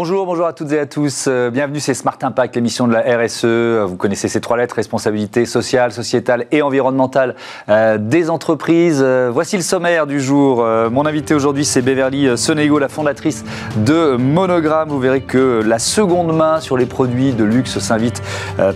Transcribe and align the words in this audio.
Bonjour, 0.00 0.26
bonjour 0.26 0.46
à 0.46 0.52
toutes 0.52 0.70
et 0.70 0.78
à 0.78 0.86
tous. 0.86 1.24
Euh, 1.26 1.50
bienvenue, 1.50 1.80
c'est 1.80 1.92
Smart 1.92 2.16
Impact, 2.22 2.54
l'émission 2.54 2.86
de 2.86 2.92
la 2.92 3.00
RSE. 3.00 3.84
Vous 3.84 3.96
connaissez 3.96 4.28
ces 4.28 4.40
trois 4.40 4.56
lettres, 4.56 4.76
responsabilité 4.76 5.44
sociale, 5.44 5.90
sociétale 5.90 6.46
et 6.52 6.62
environnementale 6.62 7.34
euh, 7.68 7.98
des 7.98 8.30
entreprises. 8.30 9.02
Euh, 9.04 9.28
voici 9.32 9.56
le 9.56 9.64
sommaire 9.64 10.06
du 10.06 10.20
jour. 10.20 10.64
mon 10.92 11.04
invité 11.04 11.34
aujourd'hui, 11.34 11.64
c'est 11.64 11.82
Beverly 11.82 12.38
Sonego, 12.38 12.78
la 12.78 12.86
fondatrice 12.86 13.44
de 13.78 14.14
Monogramme. 14.14 14.88
Vous 14.88 15.00
verrez 15.00 15.22
que 15.22 15.64
la 15.66 15.80
seconde 15.80 16.32
main 16.32 16.60
sur 16.60 16.76
les 16.76 16.86
produits 16.86 17.32
de 17.32 17.42
luxe 17.42 17.80
s'invite 17.80 18.22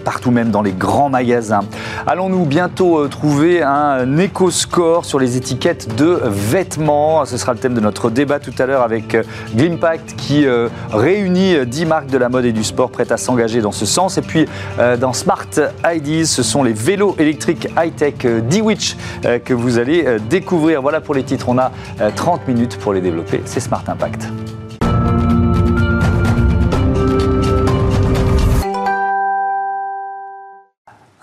partout, 0.04 0.32
même 0.32 0.50
dans 0.50 0.62
les 0.62 0.72
grands 0.72 1.08
magasins. 1.08 1.62
Allons-nous 2.04 2.46
bientôt 2.46 3.06
trouver 3.06 3.62
un 3.62 4.18
éco-score 4.18 5.04
sur 5.04 5.20
les 5.20 5.36
étiquettes 5.36 5.94
de 5.94 6.18
vêtements? 6.24 7.24
Ce 7.26 7.36
sera 7.36 7.52
le 7.52 7.60
thème 7.60 7.74
de 7.74 7.80
notre 7.80 8.10
débat 8.10 8.40
tout 8.40 8.54
à 8.58 8.66
l'heure 8.66 8.82
avec 8.82 9.16
Glimpact 9.54 10.16
qui 10.16 10.46
réunit 11.12 11.66
10 11.66 11.86
marques 11.86 12.06
de 12.06 12.18
la 12.18 12.28
mode 12.28 12.46
et 12.46 12.52
du 12.52 12.64
sport 12.64 12.90
prêtes 12.90 13.12
à 13.12 13.16
s'engager 13.16 13.60
dans 13.60 13.72
ce 13.72 13.86
sens. 13.86 14.18
Et 14.18 14.22
puis 14.22 14.46
euh, 14.78 14.96
dans 14.96 15.12
Smart 15.12 15.48
IDs, 15.84 16.26
ce 16.26 16.42
sont 16.42 16.62
les 16.62 16.72
vélos 16.72 17.14
électriques 17.18 17.68
high-tech 17.76 18.14
euh, 18.24 18.40
D-Witch 18.40 18.96
euh, 19.24 19.38
que 19.38 19.52
vous 19.52 19.78
allez 19.78 20.18
découvrir. 20.30 20.80
Voilà 20.80 21.00
pour 21.00 21.14
les 21.14 21.22
titres, 21.22 21.48
on 21.48 21.58
a 21.58 21.70
30 22.16 22.48
minutes 22.48 22.78
pour 22.78 22.92
les 22.92 23.00
développer. 23.00 23.42
C'est 23.44 23.60
Smart 23.60 23.84
Impact. 23.86 24.28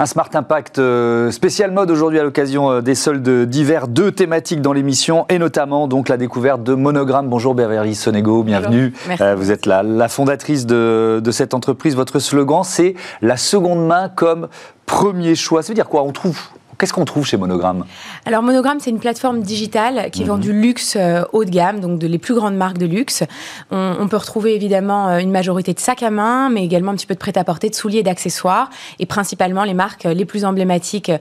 Un 0.01 0.05
Smart 0.05 0.29
Impact 0.33 0.79
euh, 0.79 1.29
spécial 1.29 1.71
mode 1.71 1.91
aujourd'hui 1.91 2.19
à 2.19 2.23
l'occasion 2.23 2.71
euh, 2.71 2.81
des 2.81 2.95
soldes 2.95 3.27
d'hiver, 3.49 3.89
deux 3.89 4.13
thématiques 4.13 4.61
dans 4.61 4.71
l'émission 4.71 5.25
et 5.27 5.37
notamment 5.39 5.89
donc 5.89 6.07
la 6.07 6.15
découverte 6.15 6.63
de 6.63 6.73
Monogramme. 6.73 7.27
Bonjour 7.27 7.53
Beverly 7.53 7.95
Sonego, 7.95 8.43
bienvenue. 8.43 8.93
Euh, 9.19 9.35
vous 9.35 9.51
êtes 9.51 9.65
la, 9.65 9.83
la 9.83 10.07
fondatrice 10.07 10.65
de, 10.65 11.19
de 11.21 11.31
cette 11.31 11.53
entreprise. 11.53 11.97
Votre 11.97 12.19
slogan 12.19 12.63
c'est 12.63 12.95
la 13.21 13.35
seconde 13.35 13.85
main 13.85 14.07
comme 14.07 14.47
premier 14.85 15.35
choix. 15.35 15.63
Ça 15.63 15.67
veut 15.67 15.75
dire 15.75 15.89
quoi? 15.89 16.03
On 16.03 16.13
trouve 16.13 16.39
Qu'est-ce 16.79 16.93
qu'on 16.93 17.03
trouve 17.03 17.25
chez 17.25 17.35
Monogramme? 17.35 17.83
Alors 18.25 18.41
Monogramme, 18.41 18.77
c'est 18.79 18.89
une 18.89 19.01
plateforme 19.01 19.41
digitale 19.41 20.09
qui 20.11 20.23
vend 20.23 20.35
mhm. 20.35 20.41
du 20.41 20.53
luxe 20.53 20.95
euh, 20.95 21.25
haut 21.33 21.43
de 21.43 21.49
gamme, 21.49 21.81
donc 21.81 21.99
de 21.99 22.07
les 22.07 22.17
plus 22.17 22.33
grandes 22.33 22.55
marques 22.55 22.77
de 22.77 22.85
luxe. 22.85 23.25
On, 23.69 24.07
peut 24.07 24.15
retrouver 24.15 24.55
évidemment 24.55 25.09
euh, 25.09 25.17
une 25.17 25.29
majorité 25.29 25.73
de 25.73 25.79
sacs 25.79 26.03
à 26.03 26.09
main, 26.09 26.49
mais 26.49 26.63
également 26.63 26.91
un 26.91 26.95
petit 26.95 27.05
peu 27.05 27.15
de 27.15 27.19
prêt-à-porter, 27.19 27.69
de 27.69 27.75
souliers 27.75 28.01
d'accessoires, 28.01 28.69
et 28.97 29.05
principalement 29.05 29.65
les 29.65 29.73
marques 29.73 30.05
euh, 30.05 30.13
les 30.13 30.23
plus 30.23 30.45
emblématiques 30.45 31.11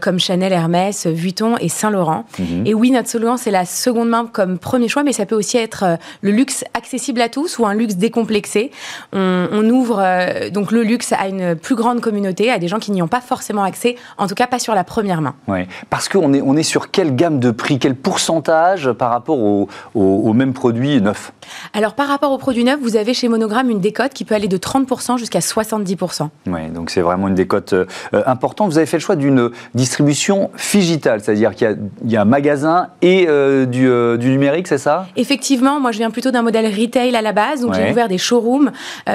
comme 0.00 0.18
Chanel, 0.18 0.52
Hermès, 0.52 1.06
Vuitton 1.06 1.56
et 1.60 1.68
Saint-Laurent. 1.68 2.24
Mhm. 2.40 2.66
Et 2.66 2.74
oui, 2.74 2.90
notre 2.90 3.08
slogan, 3.08 3.36
c'est 3.38 3.52
la 3.52 3.66
seconde 3.66 4.08
main 4.08 4.26
comme 4.26 4.58
premier 4.58 4.88
choix, 4.88 5.04
mais 5.04 5.12
ça 5.12 5.26
peut 5.26 5.36
aussi 5.36 5.58
être 5.58 5.98
le 6.22 6.32
luxe 6.32 6.64
accessible 6.74 7.20
à 7.20 7.28
tous 7.28 7.58
ou 7.58 7.66
un 7.66 7.74
luxe 7.74 7.94
décomplexé. 7.94 8.72
On, 9.12 9.46
on 9.52 9.68
ouvre 9.70 10.02
donc 10.50 10.72
le 10.72 10.82
luxe 10.82 11.12
à 11.12 11.28
une 11.28 11.54
plus 11.54 11.76
grande 11.76 12.00
communauté, 12.00 12.50
à 12.50 12.58
des 12.58 12.66
gens 12.66 12.80
qui 12.80 12.90
n'y 12.90 13.02
ont 13.02 13.08
pas 13.08 13.20
forcément 13.20 13.62
accès, 13.62 13.96
en 14.18 14.26
tout 14.26 14.34
cas 14.34 14.46
pas 14.46 14.58
sur 14.58 14.74
la 14.74 14.82
première 14.82 15.03
main. 15.04 15.34
Oui, 15.48 15.60
parce 15.90 16.08
qu'on 16.08 16.32
est, 16.32 16.42
on 16.42 16.56
est 16.56 16.62
sur 16.62 16.90
quelle 16.90 17.14
gamme 17.14 17.38
de 17.38 17.50
prix, 17.50 17.78
quel 17.78 17.94
pourcentage 17.94 18.92
par 18.92 19.10
rapport 19.10 19.38
aux 19.38 19.68
au, 19.94 20.32
mêmes 20.32 20.52
produits 20.52 21.00
neufs 21.00 21.32
Alors 21.72 21.94
par 21.94 22.08
rapport 22.08 22.32
aux 22.32 22.38
produits 22.38 22.64
neufs, 22.64 22.80
vous 22.80 22.96
avez 22.96 23.14
chez 23.14 23.28
Monogramme 23.28 23.70
une 23.70 23.80
décote 23.80 24.12
qui 24.12 24.24
peut 24.24 24.34
aller 24.34 24.48
de 24.48 24.56
30% 24.56 25.18
jusqu'à 25.18 25.38
70%. 25.38 26.28
Oui, 26.46 26.68
donc 26.70 26.90
c'est 26.90 27.00
vraiment 27.00 27.28
une 27.28 27.34
décote 27.34 27.72
euh, 27.72 27.86
importante. 28.26 28.70
Vous 28.70 28.78
avez 28.78 28.86
fait 28.86 28.96
le 28.96 29.02
choix 29.02 29.16
d'une 29.16 29.50
distribution 29.74 30.50
digitale, 30.72 31.20
c'est-à-dire 31.20 31.54
qu'il 31.54 31.78
y, 32.06 32.16
a 32.16 32.22
un 32.22 32.24
magasin 32.24 32.88
et 33.02 33.26
euh, 33.28 33.66
euh, 33.74 34.16
du, 34.16 34.30
numérique, 34.30 34.66
c'est 34.66 34.78
ça? 34.78 35.06
Effectivement, 35.16 35.80
moi 35.80 35.92
je 35.92 35.98
viens 35.98 36.10
plutôt 36.10 36.30
d'un 36.30 36.42
modèle 36.42 36.66
retail 36.66 37.14
à 37.14 37.22
la 37.22 37.32
base, 37.32 37.60
donc 37.60 37.74
j'ai 37.74 37.90
ouvert 37.90 38.08
des 38.08 38.18
showrooms, 38.18 38.72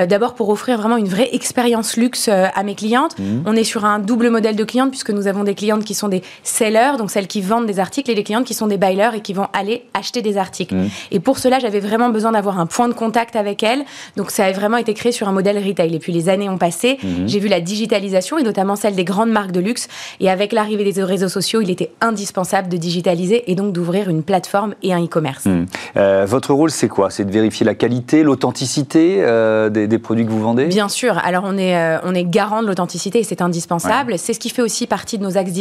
d'abord 0.08 0.34
pour 0.34 0.50
offrir 0.50 0.78
vraiment 0.78 0.98
une 0.98 1.08
vraie 1.08 1.30
expérience 1.34 1.98
luxe 1.98 2.30
à 2.30 2.64
mes 2.64 2.76
clientes. 2.76 3.18
Mmh. 3.20 3.42
On 3.46 3.56
est 3.56 3.64
sur 3.64 3.86
un 3.86 4.00
double 4.00 4.30
modèle 4.30 4.56
de 4.56 4.64
clientes 4.64 4.90
puisque 4.90 5.12
nous 5.12 5.28
avons 5.28 5.44
des 5.44 5.56
clientes 5.56 5.79
qui 5.84 5.94
sont 5.94 6.08
des 6.08 6.22
sellers, 6.44 6.98
donc 6.98 7.12
celles 7.12 7.28
qui 7.28 7.42
vendent 7.42 7.66
des 7.66 7.80
articles, 7.80 8.10
et 8.12 8.16
les 8.16 8.24
clientes 8.24 8.46
qui 8.46 8.54
sont 8.54 8.68
des 8.68 8.78
buyers 8.78 9.10
et 9.16 9.22
qui 9.22 9.34
vont 9.34 9.48
aller 9.54 9.86
acheter 9.94 10.22
des 10.22 10.38
articles. 10.38 10.76
Mmh. 10.76 10.90
Et 11.12 11.20
pour 11.20 11.38
cela, 11.38 11.60
j'avais 11.60 11.80
vraiment 11.80 12.10
besoin 12.10 12.32
d'avoir 12.32 12.60
un 12.60 12.66
point 12.66 12.88
de 12.88 12.94
contact 12.94 13.36
avec 13.36 13.64
elles. 13.64 13.84
Donc 14.18 14.32
ça 14.32 14.46
a 14.46 14.52
vraiment 14.52 14.78
été 14.78 14.94
créé 14.94 15.12
sur 15.12 15.28
un 15.28 15.32
modèle 15.32 15.58
retail. 15.58 15.96
Et 15.96 16.00
puis 16.00 16.12
les 16.12 16.30
années 16.30 16.50
ont 16.50 16.58
passé, 16.58 16.98
mmh. 17.02 17.08
j'ai 17.28 17.40
vu 17.40 17.48
la 17.48 17.62
digitalisation 17.62 18.38
et 18.38 18.44
notamment 18.44 18.76
celle 18.76 18.96
des 18.96 19.04
grandes 19.04 19.32
marques 19.32 19.52
de 19.52 19.60
luxe. 19.60 19.88
Et 20.20 20.30
avec 20.30 20.54
l'arrivée 20.54 20.92
des 20.92 21.04
réseaux 21.04 21.30
sociaux, 21.30 21.62
il 21.62 21.70
était 21.70 21.92
indispensable 22.02 22.70
de 22.70 22.78
digitaliser 22.78 23.50
et 23.52 23.56
donc 23.56 23.74
d'ouvrir 23.74 24.10
une 24.10 24.24
plateforme 24.24 24.76
et 24.84 24.94
un 24.94 25.04
e-commerce. 25.04 25.46
Mmh. 25.46 25.66
Euh, 25.98 26.26
votre 26.28 26.54
rôle, 26.54 26.72
c'est 26.72 26.88
quoi? 26.88 27.10
C'est 27.10 27.26
de 27.26 27.32
vérifier 27.32 27.66
la 27.66 27.76
qualité, 27.76 28.24
l'authenticité 28.24 29.18
euh, 29.20 29.70
des, 29.70 30.00
produits 30.00 30.26
que 30.26 30.32
vous 30.32 30.42
vendez? 30.42 30.66
Bien 30.66 30.90
sûr. 30.90 31.18
Alors 31.24 31.44
on 31.46 31.58
est, 31.58 31.76
euh, 31.76 32.00
on 32.04 32.14
est 32.16 32.24
garant 32.24 32.62
de 32.62 32.68
l'authenticité 32.68 33.20
et 33.20 33.24
c'est 33.24 33.42
indispensable. 33.42 34.18
C'est 34.18 34.34
ce 34.34 34.40
qui 34.40 34.50
fait 34.50 34.62
aussi 34.62 34.88
partie 34.88 35.18
de 35.18 35.24
nos 35.24 35.38
axes 35.38 35.52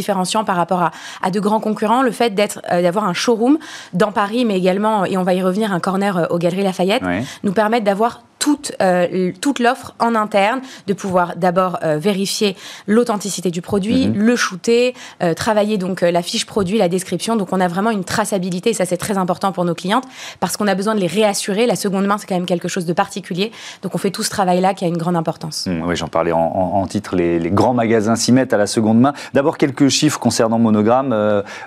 par 0.45 0.57
rapport 0.57 0.91
à, 1.23 1.31
de 1.31 1.41
grands 1.41 1.61
concurrents, 1.61 2.03
le 2.03 2.11
fait 2.11 2.35
d'être, 2.35 2.61
euh, 2.71 2.83
d'avoir 2.83 3.05
un 3.05 3.15
showroom 3.15 3.59
dans 3.93 4.13
Paris, 4.13 4.45
mais 4.45 4.57
également, 4.57 5.05
et 5.05 5.17
on 5.17 5.23
va 5.23 5.35
y 5.35 5.43
revenir, 5.43 5.73
un 5.73 5.81
corner 5.81 6.17
euh, 6.17 6.27
aux 6.31 6.39
Galeries 6.39 6.63
Lafayette, 6.63 7.03
nous 7.43 7.53
permettent 7.53 7.85
d'avoir 7.85 8.23
toute, 8.49 8.73
euh, 8.81 9.31
toute 9.43 9.59
l'offre 9.59 9.95
en 9.99 10.15
interne, 10.15 10.63
de 10.87 10.95
pouvoir 10.95 11.35
d'abord 11.37 11.81
euh, 11.83 11.99
vérifier 11.99 12.57
l'authenticité 12.87 13.51
du 13.51 13.61
produit, 13.61 14.09
mhm. 14.09 14.17
le 14.17 14.37
shooter, 14.37 14.95
euh, 15.23 15.35
travailler 15.35 15.77
donc 15.77 16.01
la 16.01 16.23
fiche 16.23 16.47
produit, 16.47 16.79
la 16.79 16.89
description. 16.89 17.37
Donc 17.37 17.49
on 17.53 17.61
a 17.61 17.69
vraiment 17.69 17.91
une 17.91 18.05
traçabilité, 18.05 18.71
et 18.71 18.73
ça 18.73 18.87
c'est 18.87 18.97
très 18.97 19.19
important 19.19 19.53
pour 19.53 19.67
nos 19.67 19.75
clientes, 19.75 20.05
parce 20.41 20.57
qu'on 20.57 20.67
a 20.67 20.75
besoin 20.75 20.95
de 20.95 21.01
les 21.01 21.07
réassurer. 21.07 21.67
La 21.67 21.77
seconde 21.77 22.07
main, 22.07 22.17
c'est 22.17 22.27
quand 22.27 22.37
même 22.37 22.47
quelque 22.47 22.69
chose 22.69 22.87
de 22.87 22.95
particulier. 22.95 23.53
Donc 23.83 23.95
on 23.95 23.99
fait 23.99 24.11
tout 24.11 24.23
ce 24.23 24.31
travail-là 24.31 24.73
qui 24.73 24.87
a 24.87 24.89
une 24.89 24.97
grande 24.97 25.17
importance. 25.17 25.67
Mmh, 25.67 25.83
oui, 25.87 25.95
j'en 25.95 26.09
parlais 26.09 26.33
en, 26.33 26.87
titre, 26.87 27.17
les, 27.17 27.51
grands 27.51 27.75
magasins 27.75 28.17
s'y 28.17 28.33
mettent 28.33 28.55
à 28.55 28.57
la 28.57 28.67
seconde 28.67 28.99
main. 28.99 29.13
D'abord 29.35 29.59
quelques 29.59 29.89
chiffres 29.89 30.19
concernant 30.19 30.59
Monogramme. 30.59 31.15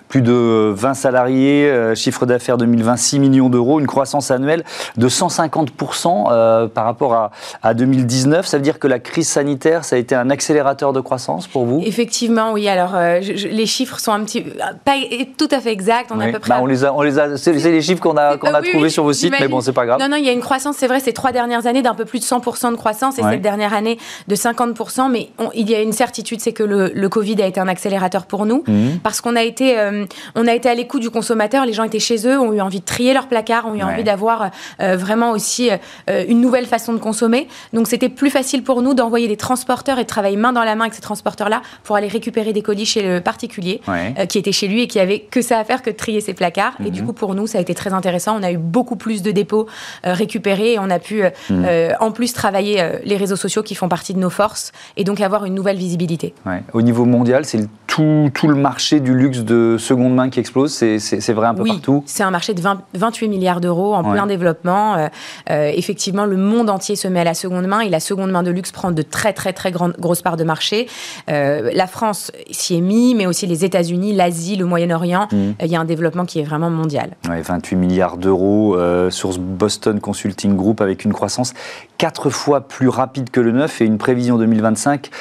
plus 0.08 0.24
de 0.24 0.74
20 0.76 0.96
salariés, 0.96 1.94
chiffre 1.94 2.26
d'affaires 2.26 2.58
2020, 2.58 2.98
6 2.98 3.20
millions 3.20 3.50
d'euros, 3.50 3.80
une 3.80 3.88
croissance 3.88 4.32
annuelle 4.32 4.64
de 4.98 5.10
150% 5.10 6.30
euh, 6.32 6.68
par 6.74 6.86
rapport 6.86 7.14
à, 7.14 7.32
à, 7.62 7.74
2019. 7.74 8.46
Ça 8.46 8.58
veut 8.58 8.64
dire 8.64 8.80
que 8.80 8.88
la 8.88 9.00
crise 9.00 9.28
sanitaire, 9.28 9.86
ça 9.86 9.96
a 9.96 10.00
été 10.00 10.16
un 10.16 10.30
accélérateur 10.30 10.94
de 10.94 11.00
croissance 11.00 11.48
pour 11.48 11.66
vous? 11.66 11.82
Effectivement, 11.86 12.54
oui. 12.54 12.68
Alors, 12.68 12.96
euh, 12.96 13.20
les 13.20 13.66
chiffres 13.66 14.00
sont 14.00 14.12
un 14.12 14.24
petit 14.24 14.44
pas 14.86 14.96
tout 15.38 15.48
à 15.52 15.60
fait 15.60 15.72
exacts. 15.72 16.12
On, 16.12 16.20
a 16.20 16.26
à 16.26 16.32
peu 16.32 16.40
près... 16.40 16.50
Bah, 16.50 16.60
on 16.62 16.66
les 16.66 16.86
a, 16.86 16.94
on 16.94 17.02
les 17.02 17.20
a, 17.20 17.38
c'est 17.38 17.54
les 17.54 17.82
chiffres 17.82 18.02
qu'on 18.02 18.18
a, 18.18 18.38
qu'on 18.38 18.54
a 18.54 18.62
trouvés 18.62 18.90
sur 18.90 19.04
vos 19.04 19.14
sites, 19.14 19.34
mais 19.40 19.48
bon, 19.48 19.62
c'est 19.62 19.74
pas 19.74 19.86
grave. 19.86 20.00
Non, 20.00 20.10
non, 20.10 20.18
il 20.18 20.26
y 20.26 20.30
a 20.30 20.32
une 20.32 20.42
croissance, 20.42 20.78
c'est 20.78 20.88
vrai, 20.88 21.00
ces 21.00 21.14
trois 21.14 21.32
dernières 21.32 21.68
années 21.68 21.82
d'un 21.82 21.96
peu 21.96 22.06
plus 22.06 22.20
de 22.20 22.26
100% 22.26 22.72
de 22.72 22.76
croissance 22.76 23.20
et 23.20 23.24
cette 23.24 23.42
dernière 23.42 23.74
année 23.74 23.98
de 24.28 24.36
50%. 24.36 25.12
Mais 25.12 25.30
il 25.54 25.70
y 25.70 25.76
a 25.76 25.82
une 25.82 25.94
certitude, 25.94 26.40
c'est 26.42 26.54
que 26.54 26.64
le, 26.64 26.92
le, 26.94 27.10
Covid 27.10 27.42
a 27.42 27.46
été 27.46 27.60
un 27.60 27.68
accélérateur 27.68 28.26
pour 28.26 28.46
nous 28.46 28.64
mhm. 28.68 29.00
parce 29.04 29.22
qu'on 29.22 29.36
a 29.36 29.44
été, 29.44 29.78
euh, 29.78 30.06
on 30.36 30.48
a 30.48 30.54
été 30.54 30.70
à 30.70 30.76
l'écoute 30.76 31.02
du 31.02 31.10
consommateur. 31.10 31.66
Les 31.66 31.74
gens 31.74 31.84
étaient 31.84 32.00
chez 32.00 32.28
eux, 32.28 32.40
ont 32.40 32.54
eu 32.54 32.62
envie 32.62 32.80
de 32.80 32.86
trier 32.86 33.14
leur 33.14 33.28
placard, 33.28 33.68
ont 33.68 33.76
eu 33.76 33.84
envie 33.84 34.04
d'avoir 34.04 34.52
vraiment 34.80 35.32
aussi 35.32 35.70
une 36.08 36.42
nouvelle 36.42 36.51
nouvelle 36.52 36.66
façon 36.66 36.92
de 36.92 36.98
consommer. 36.98 37.48
Donc 37.72 37.88
c'était 37.88 38.10
plus 38.10 38.30
facile 38.30 38.62
pour 38.62 38.82
nous 38.82 38.94
d'envoyer 38.94 39.30
des 39.30 39.38
transporteurs 39.38 40.00
et 40.00 40.04
de 40.04 40.08
travailler 40.08 40.36
main 40.36 40.52
dans 40.52 40.66
la 40.66 40.76
main 40.76 40.84
avec 40.84 40.94
ces 40.94 41.02
transporteurs-là 41.02 41.62
pour 41.86 41.96
aller 41.96 42.10
récupérer 42.10 42.52
des 42.52 42.62
colis 42.62 42.86
chez 42.86 43.02
le 43.02 43.22
particulier 43.22 43.80
euh, 43.88 44.26
qui 44.26 44.38
était 44.38 44.52
chez 44.52 44.68
lui 44.68 44.82
et 44.82 44.88
qui 44.88 45.00
avait 45.00 45.20
que 45.20 45.42
ça 45.42 45.60
à 45.60 45.64
faire 45.64 45.82
que 45.82 45.90
de 45.90 45.96
trier 45.96 46.20
ses 46.20 46.34
placards. 46.34 46.74
Et 46.86 46.92
du 46.92 47.02
mhm. 47.02 47.08
coup, 47.08 47.14
pour 47.14 47.36
nous, 47.36 47.48
ça 47.48 47.58
a 47.58 47.62
été 47.62 47.74
très 47.74 47.94
intéressant. 47.94 48.38
On 48.38 48.44
a 48.44 48.52
eu 48.52 48.58
beaucoup 48.58 48.98
plus 48.98 49.22
de 49.22 49.32
dépôts 49.32 49.68
euh, 50.06 50.14
récupérés 50.14 50.74
et 50.74 50.80
on 50.80 50.90
a 50.90 51.00
pu 51.00 51.24
euh, 51.24 51.30
mhm. 51.50 51.96
en 52.02 52.12
plus 52.12 52.34
travailler 52.34 52.84
les 53.06 53.16
réseaux 53.16 53.38
sociaux 53.38 53.64
qui 53.64 53.76
font 53.76 53.88
partie 53.88 54.14
de 54.14 54.20
nos 54.20 54.30
forces 54.30 54.74
et 54.98 55.06
donc 55.06 55.22
avoir 55.22 55.46
une 55.46 55.56
nouvelle 55.56 55.78
visibilité. 55.78 56.34
Au 56.74 56.82
niveau 56.82 57.06
mondial, 57.06 57.46
c'est 57.46 57.66
tout, 57.88 58.30
tout, 58.34 58.50
le 58.50 58.56
marché 58.56 59.00
du 59.00 59.14
luxe 59.14 59.40
de 59.40 59.78
seconde 59.80 60.16
main 60.16 60.30
qui 60.30 60.42
explose. 60.42 60.74
C'est 60.74 61.34
vrai 61.34 61.48
un 61.48 61.54
peu 61.54 61.64
oui, 61.64 61.72
partout. 61.72 62.04
C'est 62.08 62.24
un 62.24 62.32
marché 62.32 62.54
de 62.54 62.62
28 62.94 63.30
milliards 63.30 63.62
d'euros 63.62 63.94
en 63.94 64.04
plein 64.04 64.28
développement. 64.28 65.10
effectivement, 65.48 66.26
le 66.26 66.41
monde 66.42 66.70
entier 66.70 66.96
se 66.96 67.08
met 67.08 67.22
à 67.22 67.24
la 67.24 67.34
seconde 67.34 67.68
main 67.68 67.80
et 67.80 67.90
la 67.90 68.00
seconde 68.00 68.32
main 68.32 68.44
de 68.44 68.52
luxe 68.52 68.72
prend 68.72 68.92
de 68.92 69.02
très 69.02 69.34
très 69.34 69.54
très 69.54 69.72
grandes, 69.72 69.96
grosses 70.00 70.22
parts 70.22 70.38
de 70.38 70.44
marché. 70.44 70.88
Euh, 71.30 71.72
la 71.74 71.88
France 71.88 72.32
s'y 72.50 72.78
est 72.78 72.82
mise, 72.82 73.16
mais 73.16 73.26
aussi 73.26 73.48
les 73.48 73.66
États-Unis, 73.66 74.14
l'Asie, 74.14 74.56
le 74.56 74.66
Moyen-Orient. 74.66 75.28
Mmh. 75.32 75.36
Euh, 75.36 75.52
il 75.66 75.72
y 75.72 75.76
a 75.76 75.80
un 75.80 75.86
développement 75.86 76.26
qui 76.26 76.40
est 76.40 76.44
vraiment 76.44 76.70
mondial. 76.70 77.12
28 77.28 77.76
milliards 77.76 78.18
d'euros, 78.18 78.76
euh, 78.76 79.10
source 79.10 79.38
Boston 79.38 80.00
Consulting 80.00 80.56
Group 80.56 80.82
avec 80.82 81.06
une 81.06 81.14
croissance 81.14 81.54
quatre 81.98 82.32
fois 82.32 82.62
plus 82.62 82.90
rapide 82.90 83.30
que 83.30 83.40
le 83.40 83.52
neuf 83.52 83.80
et 83.80 83.86
une 83.86 84.00
prévision 84.00 84.40
2025 84.40 85.12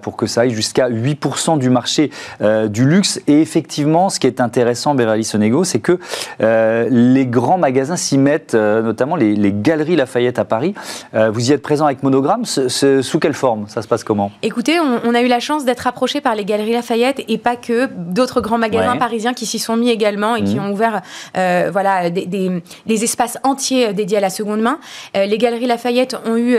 pour 0.00 0.16
que 0.16 0.26
ça 0.26 0.42
aille 0.42 0.52
jusqu'à 0.52 0.88
8% 0.88 1.58
du 1.58 1.68
marché 1.68 2.10
du 2.40 2.88
luxe. 2.88 3.20
Et 3.26 3.42
effectivement, 3.42 4.08
ce 4.08 4.18
qui 4.18 4.26
est 4.26 4.40
intéressant, 4.40 4.94
Beverly 4.94 5.24
Sonego, 5.24 5.64
c'est 5.64 5.80
que 5.80 5.98
les 6.40 7.26
grands 7.26 7.58
magasins 7.58 7.96
s'y 7.96 8.16
mettent, 8.16 8.54
notamment 8.54 9.16
les, 9.16 9.34
les, 9.34 9.52
galeries 9.52 9.96
Lafayette 9.96 10.38
à 10.38 10.46
Paris 10.46 10.53
Paris. 10.54 10.74
vous 11.12 11.50
y 11.50 11.52
êtes 11.52 11.62
présent 11.62 11.86
avec 11.86 12.02
Monogramme. 12.02 12.44
sous 12.44 13.18
quelle 13.18 13.34
forme? 13.34 13.66
Ça 13.68 13.82
se 13.82 13.88
passe 13.88 14.04
comment? 14.04 14.30
Écoutez, 14.42 14.78
on, 14.78 15.14
a 15.14 15.20
eu 15.20 15.26
la 15.26 15.40
chance 15.40 15.64
d'être 15.64 15.86
approché 15.86 16.20
par 16.20 16.34
les 16.36 16.44
Galeries 16.44 16.72
Lafayette 16.72 17.24
et 17.26 17.38
pas 17.38 17.56
que, 17.56 17.88
d'autres 17.96 18.40
grands 18.40 18.58
magasins 18.58 18.96
parisiens 18.96 19.34
qui 19.34 19.46
s'y 19.46 19.58
sont 19.58 19.76
mis 19.76 19.90
également 19.90 20.36
et 20.36 20.44
qui 20.44 20.56
mmh. 20.56 20.64
ont 20.64 20.72
ouvert 20.72 21.02
voilà, 21.34 22.10
des, 22.10 22.26
des, 22.26 23.04
espaces 23.04 23.38
entiers 23.42 23.92
dédiés 23.92 24.18
à 24.18 24.20
la 24.20 24.30
seconde 24.30 24.60
main. 24.60 24.78
les 25.14 25.38
Galeries 25.38 25.66
Lafayette 25.66 26.16
ont 26.24 26.36
eu 26.36 26.56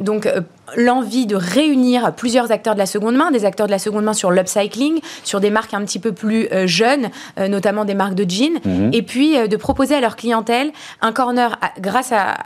donc 0.00 0.28
l'envie 0.76 1.26
de 1.26 1.36
réunir 1.36 2.12
plusieurs 2.14 2.50
acteurs 2.50 2.74
de 2.74 2.78
la 2.78 2.86
seconde 2.86 3.16
main, 3.16 3.30
des 3.30 3.44
acteurs 3.44 3.66
de 3.66 3.70
la 3.70 3.78
seconde 3.78 4.04
main 4.04 4.12
sur 4.12 4.30
l'upcycling, 4.30 5.00
sur 5.24 5.40
des 5.40 5.50
marques 5.50 5.74
un 5.74 5.82
petit 5.82 5.98
peu 5.98 6.12
plus 6.12 6.48
euh, 6.52 6.66
jeunes, 6.66 7.10
euh, 7.38 7.48
notamment 7.48 7.84
des 7.84 7.94
marques 7.94 8.14
de 8.14 8.28
jeans, 8.28 8.58
mhm. 8.64 8.90
et 8.92 9.02
puis 9.02 9.36
euh, 9.36 9.46
de 9.46 9.56
proposer 9.56 9.94
à 9.94 10.00
leur 10.00 10.16
clientèle 10.16 10.72
un 11.00 11.12
corner 11.12 11.58
grâce 11.80 12.12
à, 12.12 12.36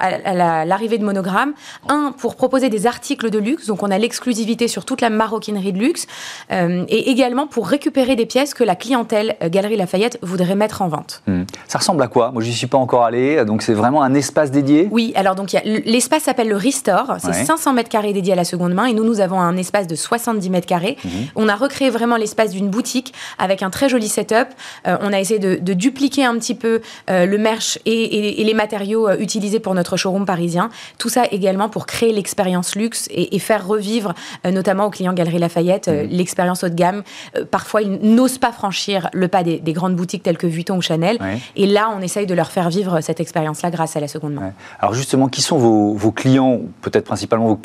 l'arrivée 0.64 0.98
de 0.98 1.04
Monogramme, 1.04 1.54
un 1.88 2.12
pour 2.16 2.36
proposer 2.36 2.68
des 2.68 2.86
articles 2.86 3.30
de 3.30 3.38
luxe, 3.38 3.66
donc 3.66 3.82
on 3.82 3.90
a 3.90 3.98
l'exclusivité 3.98 4.68
sur 4.68 4.84
toute 4.84 5.00
la 5.00 5.10
maroquinerie 5.10 5.72
de 5.72 5.78
luxe, 5.78 6.06
et 6.50 7.10
également 7.10 7.46
pour 7.46 7.68
récupérer 7.68 8.16
des 8.16 8.26
pièces 8.26 8.54
que 8.54 8.64
la 8.64 8.76
clientèle 8.76 9.36
Galerie 9.46 9.76
Lafayette 9.76 10.18
voudrait 10.22 10.54
mettre 10.54 10.82
en 10.82 10.88
vente. 10.88 11.22
Mhm. 11.26 11.46
Ça 11.68 11.78
ressemble 11.78 12.02
à 12.02 12.08
quoi? 12.08 12.30
Moi, 12.32 12.42
j'y 12.42 12.52
suis 12.52 12.66
pas 12.66 12.78
encore 12.78 13.04
allé, 13.04 13.44
donc 13.44 13.62
c'est 13.62 13.74
vraiment 13.74 14.02
un 14.02 14.14
espace 14.14 14.50
dédié? 14.50 14.88
Oui, 14.90 15.12
alors 15.14 15.34
donc 15.34 15.54
l'espace 15.64 16.24
s'appelle 16.24 16.48
le 16.48 16.56
Restore, 16.56 17.16
c'est 17.18 17.32
500 17.32 17.72
mètres 17.72 17.88
carrés 17.88 18.09
dédié 18.12 18.32
à 18.32 18.36
la 18.36 18.44
seconde 18.44 18.74
main 18.74 18.86
et 18.86 18.92
nous, 18.92 19.04
nous 19.04 19.20
avons 19.20 19.40
un 19.40 19.56
espace 19.56 19.86
de 19.86 19.94
70 19.94 20.50
mètres 20.50 20.66
carrés. 20.66 20.96
Mhm. 21.04 21.10
On 21.36 21.48
a 21.48 21.56
recréé 21.56 21.90
vraiment 21.90 22.16
l'espace 22.16 22.50
d'une 22.50 22.68
boutique 22.68 23.12
avec 23.38 23.62
un 23.62 23.70
très 23.70 23.88
joli 23.88 24.08
setup. 24.08 24.48
Euh, 24.86 24.96
on 25.00 25.12
a 25.12 25.20
essayé 25.20 25.38
de, 25.38 25.72
dupliquer 25.72 26.24
un 26.24 26.36
petit 26.36 26.54
peu 26.54 26.80
euh, 27.08 27.26
le 27.26 27.38
merch 27.38 27.78
et, 27.86 28.44
les 28.44 28.54
matériaux 28.54 29.08
euh, 29.08 29.16
utilisés 29.18 29.60
pour 29.60 29.74
notre 29.74 29.96
showroom 29.96 30.26
parisien. 30.26 30.70
Tout 30.98 31.08
ça 31.08 31.24
également 31.30 31.68
pour 31.68 31.86
créer 31.86 32.12
l'expérience 32.12 32.74
luxe 32.74 33.08
et, 33.10 33.38
faire 33.38 33.66
revivre, 33.66 34.14
notamment 34.44 34.86
aux 34.86 34.90
clients 34.90 35.14
Galerie 35.14 35.38
Lafayette, 35.38 35.88
mhm. 35.88 36.08
l'expérience 36.10 36.62
haut 36.62 36.68
de 36.68 36.74
gamme. 36.74 37.02
parfois, 37.50 37.82
ils 37.82 37.98
n'osent 38.02 38.38
pas 38.38 38.52
franchir 38.52 39.08
le 39.12 39.28
pas 39.28 39.42
des, 39.42 39.60
grandes 39.72 39.96
boutiques 39.96 40.22
telles 40.22 40.36
que 40.36 40.46
Vuitton 40.46 40.76
ou 40.76 40.82
Chanel. 40.82 41.18
Et 41.56 41.66
là, 41.66 41.90
on 41.96 42.02
essaye 42.02 42.26
de 42.26 42.34
leur 42.34 42.50
faire 42.50 42.68
vivre 42.68 43.00
cette 43.00 43.20
expérience-là 43.20 43.70
grâce 43.70 43.96
à 43.96 44.00
la 44.00 44.08
seconde 44.08 44.34
main. 44.34 44.52
Alors 44.78 44.94
justement, 44.94 45.28
qui 45.28 45.42
sont 45.42 45.56
vos, 45.56 45.94
vos 45.94 46.12
clients, 46.12 46.60
peut-être 46.82 47.04
principalement 47.04 47.46
vos 47.46 47.56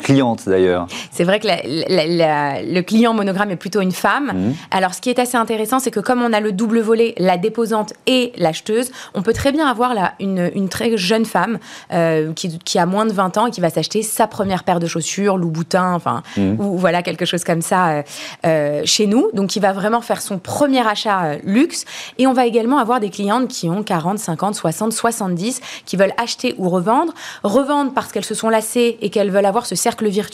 d'ailleurs. 0.46 0.86
C'est 1.10 1.24
vrai 1.24 1.40
que 1.40 1.46
le 1.46 2.80
client 2.82 3.14
monogramme 3.14 3.50
est 3.50 3.56
plutôt 3.56 3.80
une 3.80 3.92
femme. 3.92 4.32
Mhm. 4.34 4.54
Alors 4.70 4.94
ce 4.94 5.00
qui 5.00 5.10
est 5.10 5.18
assez 5.18 5.36
intéressant, 5.36 5.78
c'est 5.78 5.90
que 5.90 6.00
comme 6.00 6.22
on 6.22 6.32
a 6.32 6.40
le 6.40 6.52
double 6.52 6.80
volet, 6.80 7.14
la 7.18 7.36
déposante 7.36 7.92
et 8.06 8.32
l'acheteuse, 8.36 8.90
on 9.14 9.22
peut 9.22 9.32
très 9.32 9.52
bien 9.52 9.66
avoir 9.66 9.94
là 9.94 10.14
une, 10.20 10.68
très 10.68 10.96
jeune 10.96 11.24
femme 11.24 11.58
euh, 11.92 12.32
qui, 12.32 12.78
a 12.78 12.86
moins 12.86 13.06
de 13.06 13.12
20 13.12 13.38
ans 13.38 13.46
et 13.46 13.50
qui 13.50 13.60
va 13.60 13.70
s'acheter 13.70 14.02
sa 14.02 14.26
première 14.26 14.64
paire 14.64 14.80
de 14.80 14.86
chaussures, 14.86 15.36
Louboutin, 15.36 15.94
enfin, 15.94 16.22
mhm. 16.36 16.60
ou 16.60 16.76
voilà 16.76 17.02
quelque 17.02 17.24
chose 17.24 17.44
comme 17.44 17.62
ça 17.62 17.88
euh, 17.88 18.02
euh, 18.46 18.82
chez 18.84 19.06
nous. 19.06 19.30
Donc 19.32 19.48
qui 19.48 19.60
va 19.60 19.72
vraiment 19.72 20.00
faire 20.00 20.20
son 20.20 20.38
premier 20.38 20.86
achat 20.86 21.36
luxe. 21.44 21.84
Et 22.18 22.26
on 22.26 22.32
va 22.32 22.46
également 22.46 22.78
avoir 22.78 23.00
des 23.00 23.10
clientes 23.10 23.48
qui 23.48 23.68
ont 23.68 23.82
40, 23.82 24.18
50, 24.18 24.54
60, 24.54 24.92
70, 24.92 25.60
qui 25.84 25.96
veulent 25.96 26.14
acheter 26.18 26.54
ou 26.58 26.68
revendre. 26.68 27.12
Revendre 27.42 27.92
parce 27.92 28.12
qu'elles 28.12 28.24
se 28.24 28.34
sont 28.34 28.48
lassées 28.48 28.98
et 29.00 29.10
qu'elles 29.10 29.30
veulent 29.30 29.46
avoir 29.46 29.66
ce 29.66 29.74
cercle 29.74 30.08
virtuel 30.08 30.25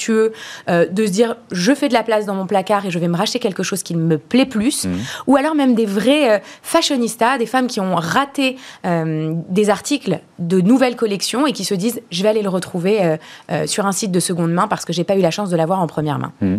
euh, 0.69 0.87
de 0.89 1.07
se 1.07 1.11
dire 1.11 1.37
je 1.51 1.75
fais 1.75 1.89
de 1.89 1.95
la 1.95 2.03
place 2.03 2.27
dans 2.27 2.35
mon 2.35 2.47
placard 2.47 2.87
et 2.87 2.91
je 2.91 2.99
vais 2.99 3.09
me 3.09 3.17
racheter 3.17 3.39
quelque 3.39 3.63
chose 3.63 3.83
qui 3.83 3.97
me 3.97 4.19
plaît 4.19 4.47
plus, 4.47 4.85
mhm. 4.85 4.99
ou 5.27 5.37
alors 5.37 5.55
même 5.55 5.75
des 5.75 5.87
vrais 5.87 6.31
euh, 6.31 6.39
fashionistas, 6.63 7.39
des 7.39 7.47
femmes 7.47 7.67
qui 7.67 7.81
ont 7.81 7.95
raté 7.95 8.57
euh, 8.87 9.35
des 9.49 9.71
articles 9.71 10.21
de 10.39 10.61
nouvelles 10.61 10.97
collections 10.97 11.47
et 11.47 11.53
qui 11.53 11.65
se 11.65 11.75
disent 11.75 12.01
je 12.11 12.23
vais 12.23 12.29
aller 12.29 12.43
le 12.43 12.49
retrouver 12.49 13.17
sur 13.67 13.87
un 13.87 13.93
site 13.93 14.11
de 14.11 14.21
seconde 14.21 14.53
main 14.53 14.67
parce 14.67 14.85
que 14.85 14.93
j'ai 14.93 15.05
pas 15.05 15.15
eu 15.15 15.21
la 15.21 15.31
chance 15.31 15.51
de 15.51 15.57
l'avoir 15.57 15.81
en 15.81 15.87
première 15.87 16.19
main. 16.19 16.33
Mhm. 16.41 16.59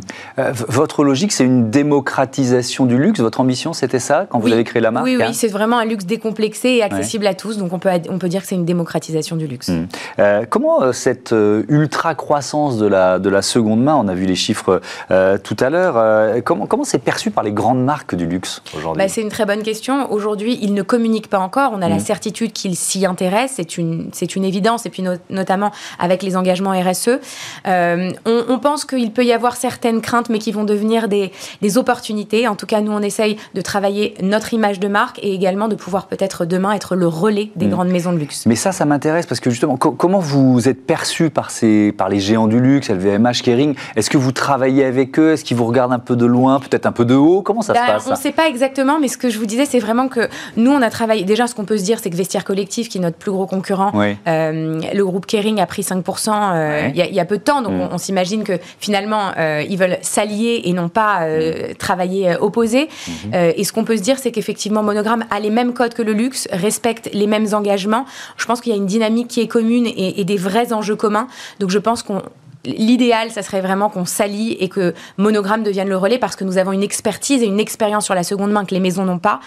votre 0.70 1.04
logique, 1.04 1.32
c'est 1.32 1.44
une 1.44 1.70
démocratisation 1.70 2.86
du 2.86 2.98
luxe? 2.98 3.20
Votre 3.20 3.42
ambition, 3.42 3.74
c'était 3.74 4.00
ça 4.00 4.26
quand 4.30 4.40
vous 4.40 4.52
avez 4.52 4.64
créé 4.64 4.82
la 4.82 4.92
marque? 4.92 5.06
Oui, 5.06 5.16
oui, 5.18 5.24
hein 5.24 5.34
c'est 5.34 5.48
vraiment 5.48 5.78
un 5.78 5.86
luxe 5.86 6.06
décomplexé 6.06 6.70
et 6.70 6.84
accessible 6.84 7.28
à 7.28 7.34
tous. 7.34 7.58
Donc 7.58 7.74
on 7.74 7.80
peut, 7.80 7.90
on 8.10 8.20
peut 8.20 8.30
dire 8.30 8.42
que 8.42 8.48
c'est 8.48 8.56
une 8.56 8.66
démocratisation 8.66 9.36
du 9.36 9.48
luxe. 9.48 9.70
Mhm. 9.70 10.46
comment 10.50 10.94
cette 10.94 11.34
ultra 11.68 12.16
croissance 12.16 12.78
de 12.78 12.88
la 12.88 13.20
de 13.24 13.30
la 13.30 13.42
seconde 13.42 13.82
main. 13.82 13.96
On 13.96 14.08
a 14.08 14.14
vu 14.14 14.26
les 14.26 14.36
chiffres 14.36 14.82
euh, 15.10 15.40
tout 15.42 15.58
à 15.60 15.72
l'heure. 15.72 15.96
Euh, 15.98 16.42
comment 16.44 16.68
comment 16.68 16.84
c'est 16.84 17.00
perçu 17.00 17.32
par 17.32 17.44
les 17.44 17.52
grandes 17.52 17.84
marques 17.84 18.14
du 18.14 18.28
luxe 18.28 18.62
aujourd'hui 18.76 19.02
bah, 19.02 19.10
C'est 19.10 19.22
une 19.22 19.30
très 19.30 19.46
bonne 19.46 19.64
question. 19.64 20.12
Aujourd'hui, 20.12 20.60
ils 20.62 20.74
ne 20.74 20.84
communiquent 20.84 21.30
pas 21.30 21.40
encore. 21.40 21.72
On 21.74 21.82
a 21.82 21.90
la 21.90 21.96
mmh. 21.96 22.02
certitude 22.02 22.54
qu'ils 22.54 22.76
s'y 22.76 23.06
intéressent. 23.06 23.56
C'est 23.56 23.78
une, 23.78 24.10
c'est 24.12 24.36
une 24.36 24.44
évidence. 24.44 24.86
Et 24.86 24.90
puis 24.90 25.04
notamment 25.30 25.72
avec 26.00 26.22
les 26.22 26.36
engagements 26.36 26.72
RSE. 26.72 27.20
Euh, 27.68 28.12
on, 28.26 28.60
pense 28.60 28.86
qu'il 28.86 29.12
peut 29.12 29.26
y 29.26 29.34
avoir 29.34 29.56
certaines 29.56 30.02
craintes, 30.02 30.30
mais 30.30 30.40
qui 30.40 30.52
vont 30.52 30.64
devenir 30.64 31.08
des, 31.08 31.32
des 31.62 31.78
opportunités. 31.78 32.48
En 32.48 32.56
tout 32.56 32.66
cas, 32.66 32.82
nous, 32.82 32.92
on 32.92 33.02
essaye 33.02 33.38
de 33.54 33.62
travailler 33.62 34.14
notre 34.22 34.54
image 34.54 34.80
de 34.80 34.88
marque 34.88 35.20
et 35.22 35.34
également 35.34 35.68
de 35.68 35.76
pouvoir 35.76 36.08
peut-être 36.08 36.46
demain 36.46 36.74
être 36.74 36.96
le 36.96 37.08
relais 37.08 37.50
des 37.56 37.68
mmh. 37.68 37.70
grandes 37.70 37.90
maisons 37.90 38.14
de 38.14 38.18
luxe. 38.18 38.46
Mais 38.46 38.56
ça, 38.56 38.72
ça 38.72 38.86
m'intéresse 38.86 39.26
parce 39.26 39.40
que 39.40 39.50
justement, 39.50 39.78
comment 39.78 40.20
vous 40.20 40.68
êtes 40.68 40.86
perçu 40.86 41.30
par, 41.30 41.52
ces, 41.52 41.92
par 41.92 42.10
les 42.10 42.20
géants 42.20 42.48
du 42.48 42.60
luxe, 42.60 42.90
LVMH, 42.90 43.13
Kering. 43.44 43.76
Est-ce 43.96 44.10
que 44.10 44.18
vous 44.18 44.32
travaillez 44.32 44.86
avec 44.86 45.18
eux? 45.20 45.34
Est-ce 45.34 45.44
qu'ils 45.44 45.58
vous 45.58 45.66
regardent 45.66 45.94
un 45.94 46.00
peu 46.00 46.16
de 46.16 46.26
loin, 46.26 46.60
peut-être 46.60 46.86
un 46.86 46.92
peu 46.92 47.06
de 47.06 47.16
haut? 47.16 47.42
Comment 47.42 47.62
ça 47.62 47.74
se 47.74 47.80
bah, 47.80 47.86
passe? 47.88 48.08
On 48.08 48.12
ne 48.12 48.16
sait 48.16 48.32
pas 48.32 48.48
exactement, 48.48 49.00
mais 49.00 49.08
ce 49.08 49.18
que 49.18 49.30
je 49.30 49.40
vous 49.40 49.46
disais, 49.46 49.66
c'est 49.66 49.80
vraiment 49.80 50.08
que 50.08 50.28
nous, 50.58 50.72
on 50.72 50.82
a 50.82 50.90
travaillé. 50.90 51.24
Déjà, 51.24 51.48
ce 51.48 51.56
qu'on 51.56 51.66
peut 51.66 51.78
se 51.78 51.84
dire, 51.84 52.00
c'est 52.02 52.10
que 52.10 52.16
Vestiaire 52.16 52.44
Collectif, 52.44 52.90
qui 52.90 52.98
est 52.98 53.02
notre 53.02 53.18
plus 53.18 53.32
gros 53.32 53.48
concurrent, 53.48 53.92
euh, 54.28 54.82
le 54.94 55.06
groupe 55.06 55.26
Kering 55.26 55.60
a 55.60 55.66
pris 55.66 55.82
5% 55.82 56.30
euh, 56.34 56.90
il 56.94 57.14
y, 57.14 57.20
a 57.20 57.26
peu 57.26 57.38
de 57.38 57.44
temps. 57.44 57.62
Donc, 57.62 57.74
mm. 57.74 57.90
on, 57.92 57.98
s'imagine 57.98 58.44
que 58.44 58.54
finalement, 58.80 59.32
euh, 59.38 59.64
ils 59.68 59.78
veulent 59.78 59.98
s'allier 60.02 60.62
et 60.66 60.74
non 60.74 60.90
pas 60.90 61.28
mm. 61.28 61.76
travailler 61.78 62.36
opposés. 62.40 62.88
Mm-hmm. 62.88 63.54
et 63.56 63.64
ce 63.64 63.74
qu'on 63.74 63.84
peut 63.84 63.98
se 63.98 64.02
dire, 64.02 64.18
c'est 64.20 64.32
qu'effectivement, 64.32 64.84
Monogramme 64.84 65.26
a 65.30 65.40
les 65.40 65.50
mêmes 65.50 65.74
codes 65.74 65.94
que 65.94 66.02
le 66.02 66.14
luxe, 66.14 66.48
respecte 66.52 67.10
les 67.14 67.28
mêmes 67.28 67.48
engagements. 67.54 68.06
Je 68.38 68.46
pense 68.46 68.62
qu'il 68.62 68.72
y 68.72 68.76
a 68.76 68.78
une 68.78 68.86
dynamique 68.86 69.28
qui 69.28 69.42
est 69.42 69.48
commune 69.48 69.86
et, 69.88 70.20
et 70.20 70.24
des 70.24 70.38
vrais 70.38 70.74
enjeux 70.74 70.96
communs. 70.96 71.28
Donc, 71.60 71.70
je 71.70 71.80
pense 71.80 72.04
qu'on 72.04 72.22
l'idéal, 72.66 73.32
ça 73.32 73.42
serait 73.42 73.62
vraiment 73.62 73.90
qu'on 73.90 74.06
s'allie 74.06 74.54
et 74.54 74.70
que 74.70 74.94
Monogramme 75.18 75.64
devienne 75.64 75.90
le 75.90 75.98
relais 75.98 76.18
parce 76.18 76.36
que 76.36 76.44
nous 76.44 76.58
avons 76.58 76.72
une 76.72 76.84
expertise 76.84 77.42
et 77.42 77.46
une 77.46 77.60
expérience 77.60 78.06
sur 78.06 78.16
la 78.16 78.24
seconde 78.24 78.52
main 78.52 78.66
que 78.66 78.74
les 78.74 78.80
maisons 78.80 79.06
n'ont 79.06 79.20
pas. 79.20 79.40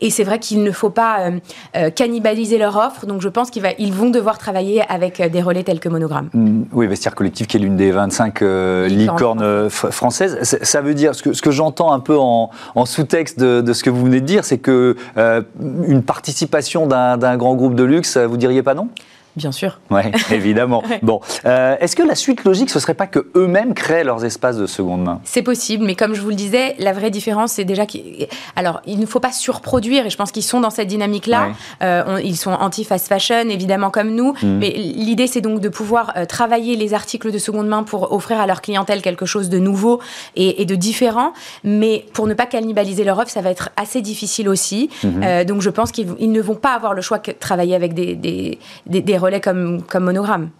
Et 0.00 0.10
c'est 0.10 0.24
vrai 0.24 0.38
qu'il 0.38 0.62
ne 0.62 0.72
faut 0.72 0.90
pas 0.90 1.20
euh, 1.20 1.30
euh, 1.76 1.90
cannibaliser 1.90 2.58
leur 2.58 2.76
offre. 2.76 3.06
Donc 3.06 3.20
je 3.20 3.28
pense 3.28 3.50
qu'ils 3.50 3.62
ils 3.78 3.92
vont 3.92 4.10
devoir 4.10 4.38
travailler 4.38 4.82
avec 4.88 5.20
euh, 5.20 5.28
des 5.28 5.42
relais 5.42 5.62
tels 5.62 5.80
que 5.80 5.88
Monogramme. 5.88 6.30
Mm, 6.32 6.62
oui, 6.72 6.86
Vestiaire 6.86 7.14
Collectif 7.14 7.46
qui 7.46 7.56
est 7.58 7.60
l'une 7.60 7.76
des 7.76 7.90
25 7.90 8.40
licornes 8.88 9.68
françaises. 9.68 10.38
Ça 10.42 10.80
veut 10.80 10.94
dire, 10.94 11.14
ce 11.14 11.22
que, 11.22 11.32
ce 11.32 11.42
que 11.42 11.50
j'entends 11.50 11.92
un 11.92 12.00
peu 12.00 12.16
en, 12.18 12.50
sous-texte 12.84 13.38
de, 13.38 13.72
ce 13.72 13.82
que 13.82 13.90
vous 13.90 14.04
venez 14.04 14.20
de 14.20 14.26
dire, 14.26 14.44
c'est 14.44 14.58
que 14.58 14.96
une 15.16 16.02
participation 16.02 16.86
d'un 16.86 17.36
grand 17.36 17.54
groupe 17.54 17.74
de 17.74 17.84
luxe, 17.84 18.16
vous 18.16 18.36
diriez 18.36 18.62
pas 18.62 18.74
non? 18.74 18.88
Bien 19.36 19.52
sûr. 19.52 19.78
Oui, 19.90 20.02
évidemment. 20.30 20.82
Bon, 21.02 21.20
euh, 21.46 21.76
est-ce 21.80 21.96
que 21.96 22.02
la 22.02 22.14
suite 22.14 22.44
logique, 22.44 22.68
ce 22.68 22.78
serait 22.78 22.94
pas 22.94 23.06
que 23.06 23.30
eux-mêmes 23.34 23.72
créent 23.72 24.04
leurs 24.04 24.24
espaces 24.26 24.58
de 24.58 24.66
seconde 24.66 25.04
main? 25.04 25.20
C'est 25.24 25.42
possible, 25.42 25.84
mais 25.84 25.94
comme 25.94 26.12
je 26.14 26.20
vous 26.20 26.28
le 26.28 26.34
disais, 26.34 26.74
la 26.78 26.92
vraie 26.92 27.10
différence, 27.10 27.52
c'est 27.52 27.64
déjà 27.64 27.86
qu'il. 27.86 28.26
Alors, 28.56 28.82
il 28.86 29.00
ne 29.00 29.06
faut 29.06 29.20
pas 29.20 29.32
surproduire, 29.32 30.04
et 30.04 30.10
je 30.10 30.16
pense 30.18 30.32
qu'ils 30.32 30.42
sont 30.42 30.60
dans 30.60 30.70
cette 30.70 30.88
dynamique-là. 30.88 31.48
Euh, 31.82 32.20
ils 32.22 32.36
sont 32.36 32.50
anti-fast 32.50 33.08
fashion, 33.08 33.48
évidemment, 33.48 33.90
comme 33.90 34.10
nous. 34.10 34.34
Mm. 34.42 34.58
Mais 34.58 34.70
l'idée, 34.70 35.26
c'est 35.26 35.40
donc 35.40 35.60
de 35.60 35.68
pouvoir 35.70 36.12
euh, 36.16 36.26
travailler 36.26 36.76
les 36.76 36.92
articles 36.92 37.32
de 37.32 37.38
seconde 37.38 37.68
main 37.68 37.84
pour 37.84 38.12
offrir 38.12 38.38
à 38.38 38.46
leur 38.46 38.60
clientèle 38.60 39.00
quelque 39.00 39.24
chose 39.24 39.48
de 39.48 39.58
nouveau 39.58 40.00
et, 40.36 40.64
de 40.66 40.74
différent. 40.74 41.32
Mais 41.64 42.04
pour 42.12 42.26
ne 42.26 42.34
pas 42.34 42.46
cannibaliser 42.46 43.04
leur 43.04 43.18
offre, 43.18 43.30
ça 43.30 43.40
va 43.40 43.50
être 43.50 43.70
assez 43.76 44.02
difficile 44.02 44.48
aussi. 44.48 44.90
Mm-hmm. 45.04 45.44
donc, 45.46 45.62
je 45.62 45.70
pense 45.70 45.90
qu'ils 45.90 46.32
ne 46.32 46.40
vont 46.42 46.54
pas 46.54 46.74
avoir 46.74 46.92
le 46.92 47.00
choix 47.00 47.18
de 47.18 47.32
travailler 47.32 47.74
avec 47.74 47.94
des, 47.94 48.14
des, 48.14 48.58
des 48.86 49.00
relais 49.22 49.40
comme, 49.40 49.82
comme 49.82 50.04
monogramme. 50.04 50.50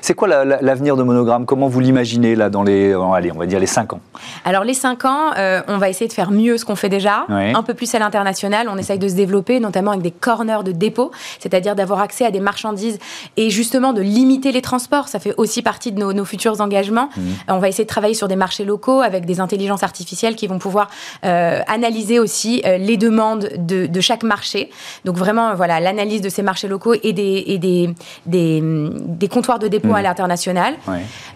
C'est 0.00 0.14
quoi 0.14 0.28
l'avenir 0.28 0.96
de 0.96 1.02
monogramme? 1.02 1.46
Comment 1.46 1.68
vous 1.68 1.80
l'imaginez 1.80 2.34
là 2.36 2.50
dans 2.50 2.62
les, 2.62 2.92
allez, 3.14 3.32
on 3.32 3.38
va 3.38 3.46
dire 3.46 3.60
les 3.60 3.66
5 3.66 3.94
ans? 3.94 4.00
Alors 4.44 4.64
les 4.64 4.74
5 4.74 5.04
ans, 5.04 5.32
euh, 5.36 5.62
on 5.68 5.78
va 5.78 5.88
essayer 5.88 6.08
de 6.08 6.12
faire 6.12 6.30
mieux 6.30 6.58
ce 6.58 6.64
qu'on 6.64 6.76
fait 6.76 6.88
déjà, 6.88 7.26
un 7.28 7.62
peu 7.62 7.74
plus 7.74 7.94
à 7.94 7.98
l'international. 7.98 8.68
On 8.68 8.76
essaye 8.76 8.98
de 8.98 9.08
se 9.08 9.14
développer, 9.14 9.60
notamment 9.60 9.92
avec 9.92 10.02
des 10.02 10.10
corners 10.10 10.62
de 10.64 10.72
dépôt, 10.72 11.10
c'est-à-dire 11.38 11.74
d'avoir 11.74 12.00
accès 12.00 12.24
à 12.24 12.30
des 12.30 12.40
marchandises 12.40 12.98
et 13.36 13.50
justement 13.50 13.92
de 13.92 14.02
limiter 14.02 14.52
les 14.52 14.62
transports. 14.62 15.08
Ça 15.08 15.18
fait 15.18 15.34
aussi 15.36 15.62
partie 15.62 15.92
de 15.92 15.98
nos, 16.00 16.24
futurs 16.24 16.60
engagements. 16.60 17.10
Mmh. 17.16 17.20
On 17.48 17.58
va 17.58 17.68
essayer 17.68 17.84
de 17.84 17.88
travailler 17.88 18.14
sur 18.14 18.28
des 18.28 18.36
marchés 18.36 18.64
locaux 18.64 19.00
avec 19.00 19.26
des 19.26 19.40
intelligences 19.40 19.82
artificielles 19.82 20.36
qui 20.36 20.46
vont 20.46 20.58
pouvoir 20.58 20.88
euh, 21.24 21.60
analyser 21.66 22.18
aussi 22.18 22.62
euh, 22.64 22.78
les 22.78 22.96
demandes 22.96 23.50
de, 23.56 23.86
de, 23.86 24.00
chaque 24.00 24.22
marché. 24.22 24.70
Donc 25.04 25.16
vraiment, 25.16 25.54
voilà, 25.54 25.80
l'analyse 25.80 26.20
de 26.20 26.28
ces 26.28 26.42
marchés 26.42 26.68
locaux 26.68 26.94
et 27.02 27.12
des, 27.12 27.44
et 27.46 27.58
des 27.58 27.93
des, 28.26 28.62
des, 28.62 29.28
comptoirs 29.28 29.58
de 29.58 29.68
dépôt 29.68 29.94
à 29.94 30.00
mmh. 30.00 30.02
l'international. 30.02 30.74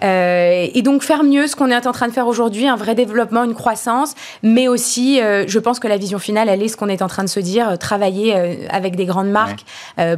et 0.03 0.83
donc 0.83 1.03
faire 1.03 1.25
mieux 1.25 1.47
ce 1.47 1.57
qu'on 1.57 1.71
est 1.71 1.87
en 1.87 1.93
train 1.93 2.09
de 2.09 2.13
faire 2.13 2.27
aujourd'hui, 2.27 2.67
un 2.67 2.77
vrai 2.77 2.95
développement, 2.95 3.45
une 3.45 3.55
croissance, 3.55 4.15
mais 4.43 4.69
aussi, 4.69 5.21
je 5.21 5.59
pense 5.59 5.79
que 5.81 5.89
la 5.89 5.97
vision 5.97 6.19
finale, 6.19 6.49
elle 6.49 6.63
est 6.63 6.69
ce 6.69 6.77
qu'on 6.77 6.89
est 6.89 7.03
en 7.03 7.09
train 7.09 7.25
de 7.25 7.29
se 7.29 7.41
dire, 7.41 7.79
travailler 7.79 8.35
avec 8.71 8.97
des 8.97 9.07
grandes 9.07 9.31
marques 9.31 9.65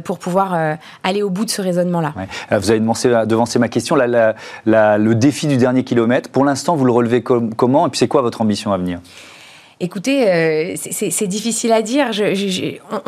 pour 0.03 0.19
pouvoir 0.19 0.55
aller 1.03 1.23
au 1.23 1.29
bout 1.29 1.45
de 1.45 1.49
ce 1.49 1.61
raisonnement-là. 1.61 2.13
Vous 2.51 2.71
avez 2.71 2.79
devancé, 2.79 3.59
ma 3.59 3.69
question, 3.69 3.95
le 3.95 5.13
défi 5.13 5.47
du 5.47 5.57
dernier 5.57 5.83
kilomètre. 5.83 6.29
Pour 6.29 6.45
l'instant, 6.45 6.75
vous 6.75 6.85
le 6.85 6.91
relevez 6.91 7.21
comment? 7.21 7.87
Et 7.87 7.89
puis 7.89 7.99
c'est 7.99 8.07
quoi 8.07 8.21
votre 8.21 8.41
ambition 8.41 8.73
à 8.73 8.77
venir? 8.77 8.99
Écoutez, 9.83 10.29
euh, 10.29 10.75
c'est 10.75 11.27
difficile 11.27 11.71
à 11.71 11.81
dire. 11.81 12.11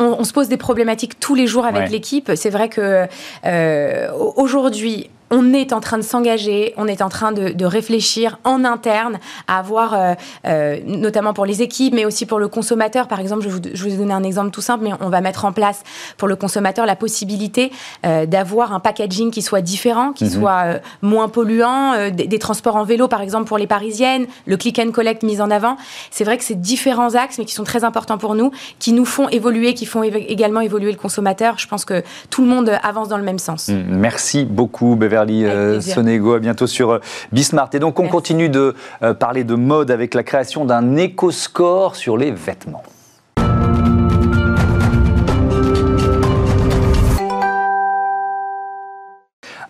on, 0.00 0.24
se 0.24 0.32
pose 0.32 0.48
des 0.48 0.56
problématiques 0.56 1.20
tous 1.20 1.36
les 1.36 1.46
jours 1.46 1.64
avec 1.66 1.88
l'équipe. 1.88 2.32
C'est 2.34 2.50
vrai 2.50 2.68
que 2.68 3.06
euh, 3.46 4.08
aujourd'hui, 4.36 5.08
on 5.30 5.52
est 5.52 5.72
en 5.72 5.80
train 5.80 5.98
de 5.98 6.02
s'engager, 6.02 6.74
on 6.76 6.86
est 6.86 7.02
en 7.02 7.08
train 7.08 7.32
de, 7.32 7.64
réfléchir 7.64 8.38
en 8.44 8.64
interne 8.64 9.18
à 9.48 9.58
avoir, 9.58 9.94
euh, 9.94 10.14
euh, 10.46 10.78
notamment 10.86 11.32
pour 11.32 11.46
les 11.46 11.62
équipes, 11.62 11.94
mais 11.94 12.04
aussi 12.04 12.26
pour 12.26 12.38
le 12.38 12.48
consommateur. 12.48 13.08
Par 13.08 13.20
exemple, 13.20 13.42
je, 13.42 13.48
vous, 13.48 13.60
je 13.72 13.88
vous 13.88 13.96
donner 13.96 14.12
un 14.12 14.22
exemple 14.22 14.50
tout 14.50 14.60
simple, 14.60 14.84
mais 14.84 14.90
on 15.00 15.08
va 15.08 15.22
mettre 15.22 15.46
en 15.46 15.52
place 15.52 15.82
pour 16.18 16.28
le 16.28 16.36
consommateur 16.36 16.84
la 16.84 16.94
possibilité 16.94 17.72
euh, 18.04 18.26
d'avoir 18.26 18.74
un 18.74 18.80
packaging 18.80 19.30
qui 19.30 19.40
soit 19.40 19.62
différent, 19.62 20.12
qui 20.12 20.24
mhm. 20.24 20.30
soit 20.30 20.64
moins 21.00 21.28
polluant, 21.28 22.10
des, 22.10 22.38
transports 22.38 22.76
en 22.76 22.84
vélo, 22.84 23.08
par 23.08 23.22
exemple, 23.22 23.46
pour 23.46 23.56
les 23.56 23.66
Parisiennes, 23.66 24.26
le 24.46 24.56
click 24.56 24.78
and 24.78 24.90
collect 24.90 25.22
mis 25.22 25.40
en 25.40 25.50
avant. 25.50 25.76
C'est 26.10 26.24
vrai 26.24 26.36
que 26.36 26.44
c'est 26.44 26.60
différents 26.60 27.14
axes, 27.14 27.38
mais 27.38 27.46
qui 27.46 27.54
sont 27.54 27.64
très 27.64 27.84
importants 27.84 28.18
pour 28.18 28.34
nous, 28.34 28.50
qui 28.78 28.92
nous 28.92 29.06
font 29.06 29.28
évoluer, 29.28 29.72
qui 29.74 29.86
font 29.86 30.02
également 30.02 30.60
évoluer 30.60 30.92
le 30.92 30.98
consommateur. 30.98 31.58
Je 31.58 31.66
pense 31.66 31.84
que 31.84 32.02
tout 32.28 32.42
le 32.42 32.48
monde 32.48 32.70
avance 32.82 33.08
dans 33.08 33.18
le 33.18 33.24
même 33.24 33.38
sens. 33.38 33.70
Merci 33.88 34.44
beaucoup, 34.44 34.96
Beverly. 35.14 35.44
Euh, 35.44 35.80
Sonego. 35.80 36.34
À 36.34 36.38
bientôt 36.40 36.66
sur 36.66 36.90
euh, 36.90 36.98
Bismart. 37.32 37.70
Et 37.72 37.78
donc, 37.78 38.00
on 38.00 38.08
continue 38.08 38.48
de 38.48 38.74
euh, 39.02 39.14
parler 39.14 39.44
de 39.44 39.54
mode 39.54 39.90
avec 39.90 40.14
la 40.14 40.22
création 40.22 40.64
d'un 40.64 40.96
éco-score 40.96 41.96
sur 41.96 42.16
les 42.16 42.32
vêtements. 42.32 42.82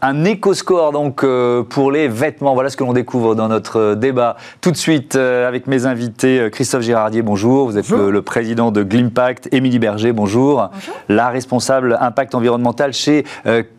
Un 0.04 0.24
éco-score 0.24 0.92
donc 0.92 1.24
euh, 1.24 1.62
pour 1.62 1.90
les 1.90 2.08
vêtements. 2.08 2.54
Voilà 2.54 2.68
ce 2.68 2.76
que 2.76 2.84
l'on 2.84 2.92
découvre 2.92 3.34
dans 3.34 3.48
notre 3.48 3.80
euh, 3.80 3.94
débat. 3.94 4.36
Tout 4.60 4.70
de 4.70 4.76
suite 4.76 5.16
euh, 5.16 5.48
avec 5.48 5.66
mes 5.66 5.86
invités, 5.86 6.48
Christophe 6.52 6.82
Girardier, 6.82 7.22
bonjour. 7.22 7.66
Vous 7.66 7.78
êtes 7.78 7.88
le, 7.88 8.22
président 8.22 8.70
de 8.70 8.82
Glimpact. 8.82 9.48
Émilie 9.52 9.78
Berger, 9.78 10.12
bonjour. 10.12 10.70
La 11.08 11.28
responsable 11.28 11.96
impact 12.00 12.34
environnemental 12.34 12.92
chez 12.92 13.24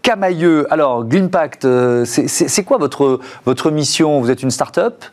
Camailleux. 0.02 0.72
Alors, 0.72 1.06
Glimpact, 1.06 1.68
c'est 2.06 2.64
quoi 2.64 2.78
votre, 2.78 3.20
votre 3.46 3.72
mission? 3.72 4.22
Vous 4.22 4.30
êtes 4.30 4.44
une 4.44 4.52
start-up? 4.52 5.04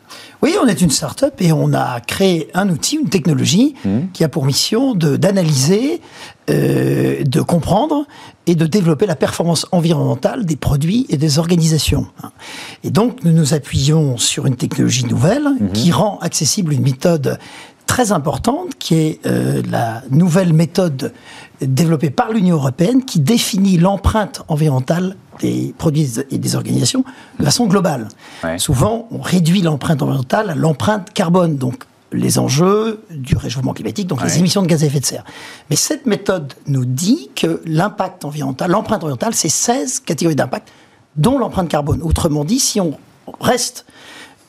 Oui, 0.43 0.55
on 0.61 0.67
est 0.67 0.81
une 0.81 0.89
start-up 0.89 1.35
et 1.39 1.53
on 1.53 1.73
a 1.73 2.01
créé 2.01 2.49
un 2.53 2.67
outil, 2.69 2.97
une 2.97 3.07
technologie 3.07 3.75
mmh. 3.85 3.89
qui 4.11 4.25
a 4.25 4.29
pour 4.29 4.45
mission 4.45 4.93
d'analyser, 4.93 6.01
euh, 6.49 7.23
de 7.23 7.41
comprendre 7.41 8.05
et 8.47 8.55
de 8.55 8.65
développer 8.65 9.05
la 9.05 9.15
performance 9.15 9.65
environnementale 9.71 10.45
des 10.45 10.57
produits 10.57 11.05
et 11.09 11.17
des 11.17 11.39
organisations. 11.39 12.07
Et 12.83 12.91
donc, 12.91 13.23
nous 13.23 13.31
nous 13.31 13.53
appuyons 13.53 14.17
sur 14.17 14.45
une 14.45 14.55
technologie 14.55 15.05
nouvelle 15.05 15.47
mmh. 15.47 15.71
qui 15.71 15.91
rend 15.91 16.19
accessible 16.19 16.73
une 16.73 16.81
méthode 16.81 17.39
très 17.85 18.11
importante, 18.11 18.75
qui 18.79 18.95
est 18.95 19.19
euh, 19.25 19.61
la 19.69 20.03
nouvelle 20.09 20.53
méthode 20.53 21.13
développée 21.61 22.09
par 22.09 22.31
l'Union 22.31 22.55
européenne 22.55 23.05
qui 23.05 23.19
définit 23.19 23.77
l'empreinte 23.77 24.43
environnementale 24.47 25.15
des 25.39 25.73
produits 25.77 26.19
et 26.29 26.37
des 26.37 26.55
organisations 26.55 27.03
de 27.39 27.45
façon 27.45 27.67
globale. 27.67 28.07
Souvent, 28.57 29.07
on 29.11 29.21
réduit 29.21 29.61
l'empreinte 29.61 30.01
environnementale 30.01 30.49
à 30.49 30.55
l'empreinte 30.55 31.13
carbone, 31.13 31.57
donc 31.57 31.83
les 32.13 32.39
enjeux 32.39 33.03
du 33.09 33.35
réchauffement 33.35 33.73
climatique, 33.73 34.07
donc 34.07 34.23
les 34.23 34.37
émissions 34.39 34.61
de 34.61 34.67
gaz 34.67 34.83
à 34.83 34.85
effet 34.85 34.99
de 34.99 35.05
serre. 35.05 35.25
Mais 35.69 35.75
cette 35.75 36.05
méthode 36.05 36.53
nous 36.67 36.85
dit 36.85 37.29
que 37.35 37.61
l'impact 37.65 38.25
environnemental, 38.25 38.71
l'empreinte 38.71 39.03
environnementale, 39.03 39.33
c'est 39.33 39.49
16 39.49 39.99
catégories 40.01 40.35
d'impact, 40.35 40.69
dont 41.15 41.37
l'empreinte 41.37 41.69
carbone. 41.69 42.01
Autrement 42.01 42.45
dit, 42.45 42.59
si 42.59 42.79
on 42.79 42.97
reste 43.41 43.85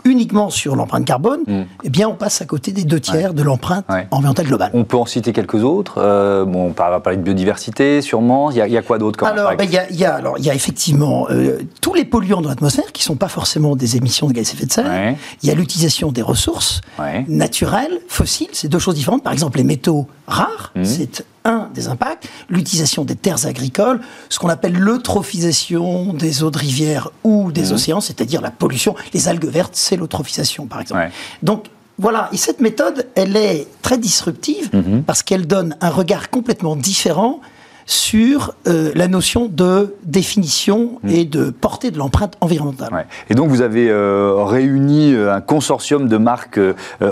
uniquement 0.05 0.51
sur 0.51 0.77
l'empreinte 0.77 1.05
carbone, 1.05 1.41
mm. 1.47 1.63
eh 1.85 1.91
bien, 1.91 2.09
on 2.09 2.15
passe 2.15 2.41
à 2.43 2.45
côté 2.45 2.73
des 2.73 2.85
deux 2.85 3.01
tiers 3.01 3.35
de 3.35 3.43
l'empreinte 3.43 3.87
environnementale 3.89 4.47
globale. 4.47 4.71
On 4.75 4.85
peut 4.85 4.97
en 4.97 5.07
citer 5.07 5.33
quelques 5.33 5.63
autres. 5.65 5.95
Euh, 5.99 6.45
bon, 6.45 6.67
on 6.67 6.69
va 6.69 7.01
parler 7.01 7.17
de 7.17 7.23
biodiversité, 7.23 8.03
sûrement. 8.03 8.51
Il 8.51 8.57
y 8.57 8.77
a, 8.77 8.83
quoi 8.83 8.99
d'autre 8.99 9.25
Alors, 9.25 9.55
ben, 9.57 9.65
il 9.65 9.97
y, 9.97 10.05
a, 10.05 10.15
alors, 10.15 10.39
il 10.39 10.45
y 10.45 10.51
a 10.51 10.55
effectivement 10.55 11.27
euh, 11.31 11.59
tous 11.81 11.95
les 11.95 12.05
polluants 12.05 12.43
dans 12.43 12.51
l'atmosphère 12.51 12.93
qui 12.93 13.03
ne 13.03 13.07
sont 13.07 13.17
pas 13.17 13.29
forcément 13.29 13.77
des 13.77 13.97
émissions 13.97 14.27
de 14.29 14.33
gaz 14.33 14.51
à 14.51 14.53
effet 14.53 14.67
de 14.67 14.73
serre. 14.73 15.15
Il 15.43 15.49
y 15.49 15.53
a 15.53 15.55
l'utilisation 15.55 16.13
des 16.13 16.23
ressources 16.23 16.81
naturelles, 17.29 18.01
fossiles. 18.09 18.49
C'est 18.53 18.69
deux 18.69 18.79
choses 18.79 18.95
différentes. 18.95 19.23
Par 19.23 19.33
exemple, 19.33 19.59
les 19.59 19.65
métaux 19.65 20.07
rares, 20.27 20.73
mm. 20.75 20.85
c'est 20.85 21.25
un 21.45 21.69
des 21.75 21.89
impacts, 21.89 22.29
l'utilisation 22.49 23.05
des 23.05 23.17
terres 23.17 23.47
agricoles, 23.47 24.01
ce 24.29 24.39
qu'on 24.39 24.49
appelle 24.49 24.75
l'eutrophisation 24.75 26.15
des 26.15 26.43
eaux 26.43 26.51
de 26.51 26.59
rivière 26.59 27.11
ou 27.23 27.53
des 27.53 27.71
mmh. 27.71 27.75
océans, 27.75 28.01
c'est-à-dire 28.01 28.41
la 28.41 28.51
pollution. 28.51 28.95
Les 29.13 29.29
algues 29.29 29.47
vertes, 29.47 29.75
c'est 29.75 29.97
l'eutrophisation, 29.97 30.67
par 30.67 30.81
exemple. 30.81 31.11
Donc, 31.43 31.67
voilà, 31.99 32.29
et 32.33 32.37
cette 32.37 32.61
méthode, 32.61 33.07
elle 33.15 33.37
est 33.37 33.69
très 33.83 33.99
disruptive 33.99 34.71
mmh. 34.73 35.03
parce 35.03 35.23
qu'elle 35.23 35.47
donne 35.47 35.77
un 35.81 35.91
regard 35.91 36.31
complètement 36.31 36.77
différent 36.77 37.41
sur 37.87 38.55
euh, 38.67 38.93
la 38.95 39.09
notion 39.09 39.47
de 39.47 39.95
définition 40.05 40.99
mm. 41.03 41.09
et 41.11 41.25
de 41.25 41.51
portée 41.51 41.91
de 41.91 41.99
l'empreinte 41.99 42.37
environnementale. 42.41 43.07
Et 43.31 43.35
donc 43.35 43.51
vous 43.51 43.61
avez 43.61 43.91
euh, 43.91 44.45
réuni 44.45 45.13
euh, 45.13 45.35
un 45.35 45.41
consortium 45.41 46.09
de 46.09 46.17
marques 46.17 46.61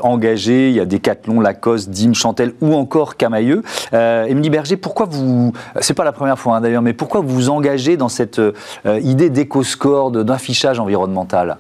engagées, 0.03 0.69
il 0.69 0.75
y 0.75 0.81
a 0.81 0.85
Decathlon, 0.85 1.41
Lacoste, 1.41 1.91
Dim, 1.91 2.15
Chantel 2.15 2.55
ou 2.61 2.75
encore 2.75 3.17
Camailleux. 3.17 3.63
Émilie 3.93 4.51
Berger, 4.51 4.77
pourquoi 4.77 5.07
vous, 5.11 5.53
c'est 5.81 5.95
pas 5.95 6.05
la 6.05 6.13
première 6.13 6.39
fois 6.39 6.57
hein, 6.57 6.61
d'ailleurs, 6.61 6.83
mais 6.83 6.93
pourquoi 6.93 7.21
vous 7.21 7.29
vous 7.29 7.49
engagez 7.51 7.97
dans 7.97 8.09
cette 8.09 8.41
idée 8.85 9.31
d'éco-score, 9.31 10.11
d'affichage 10.11 10.81
environnemental? 10.81 11.59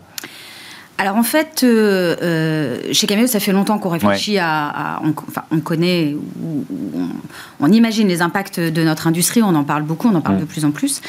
Alors 1.02 1.16
en 1.16 1.24
fait, 1.24 1.62
euh, 1.64 2.14
euh, 2.22 2.78
chez 2.92 3.08
Cameo, 3.08 3.26
ça 3.26 3.40
fait 3.40 3.50
longtemps 3.50 3.76
qu'on 3.78 3.88
réfléchit 3.88 4.38
à, 4.38 5.00
on, 5.02 5.08
enfin, 5.08 5.42
on, 5.50 5.58
connaît, 5.58 6.14
on, 7.58 7.72
imagine 7.72 8.06
les 8.06 8.22
impacts 8.22 8.60
de 8.60 8.84
notre 8.84 9.08
industrie, 9.08 9.42
on 9.42 9.52
en 9.56 9.64
parle 9.64 9.82
beaucoup, 9.82 10.06
on 10.06 10.14
en 10.14 10.20
parle 10.20 10.36
mm. 10.36 10.40
de 10.42 10.44
plus 10.44 10.64
en 10.64 10.70
plus. 10.70 11.00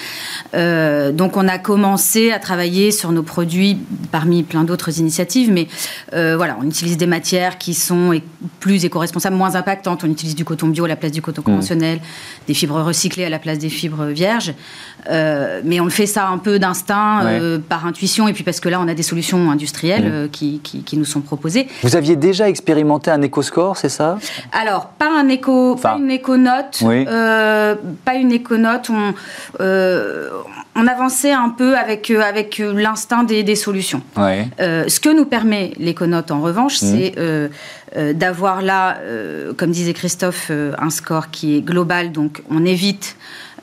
Euh, 0.55 1.11
donc 1.11 1.37
on 1.37 1.47
a 1.47 1.59
commencé 1.59 2.31
à 2.31 2.39
travailler 2.39 2.89
sur 2.89 3.11
nos 3.11 3.21
produits 3.21 3.77
parmi 4.11 4.41
plein 4.41 4.63
d'autres 4.63 4.97
initiatives, 4.97 5.51
mais 5.51 5.67
voilà, 6.11 6.57
on 6.59 6.65
utilise 6.65 6.97
des 6.97 7.05
matières 7.05 7.59
qui 7.59 7.75
sont 7.75 8.19
plus 8.59 8.85
éco-responsables, 8.85 9.35
moins 9.35 9.53
impactantes. 9.53 10.03
On 10.03 10.09
utilise 10.09 10.33
du 10.33 10.43
coton 10.43 10.69
bio 10.69 10.85
à 10.85 10.87
la 10.87 10.95
place 10.95 11.11
du 11.11 11.21
coton 11.21 11.41
mm. 11.41 11.45
conventionnel, 11.45 11.99
des 12.47 12.55
fibres 12.55 12.81
recyclées 12.81 13.25
à 13.25 13.29
la 13.29 13.37
place 13.37 13.59
des 13.59 13.69
fibres 13.69 14.05
vierges. 14.05 14.55
mais 15.07 15.79
on 15.79 15.85
le 15.85 15.91
fait 15.91 16.07
ça 16.07 16.29
un 16.29 16.39
peu 16.39 16.57
d'instinct, 16.57 17.27
par 17.69 17.85
intuition, 17.85 18.27
et 18.27 18.33
puis 18.33 18.43
parce 18.43 18.59
que 18.59 18.69
là, 18.69 18.81
on 18.81 18.87
a 18.87 18.95
des 18.95 19.03
solutions 19.03 19.51
industrielles 19.51 19.82
Mm. 19.83 20.01
Euh, 20.05 20.27
qui, 20.31 20.59
qui, 20.59 20.97
nous 20.97 21.05
sont 21.05 21.21
proposés. 21.21 21.67
Vous 21.81 21.95
aviez 21.95 22.15
déjà 22.15 22.47
expérimenté 22.47 23.11
un 23.11 23.21
éco-score, 23.21 23.77
c'est 23.77 23.89
ça? 23.89 24.17
Alors, 24.51 24.87
pas, 24.87 25.09
un 25.11 25.27
éco, 25.27 25.75
pas 25.75 25.97
une 25.99 26.11
éco-note. 26.11 26.81
Euh, 26.83 27.75
pas 28.05 28.15
une 28.15 28.31
éco-note. 28.31 28.89
On, 28.89 29.13
euh, 29.59 30.29
on 30.75 30.87
avançait 30.87 31.31
un 31.31 31.49
peu 31.49 31.75
avec, 31.75 32.09
avec 32.09 32.59
l'instinct 32.59 33.23
des, 33.23 33.43
des, 33.43 33.55
solutions. 33.55 34.01
ce 34.17 34.99
que 34.99 35.15
nous 35.15 35.25
permet 35.25 35.73
l'éco-note, 35.77 36.31
en 36.31 36.41
revanche, 36.41 36.81
mm. 36.81 36.85
c'est 36.85 38.13
d'avoir 38.13 38.61
là, 38.61 38.97
comme 39.57 39.71
disait 39.71 39.93
Christophe, 39.93 40.51
un 40.51 40.89
score 40.89 41.29
qui 41.29 41.57
est 41.57 41.61
global. 41.61 42.11
Donc, 42.11 42.41
on 42.49 42.65
évite 42.65 43.17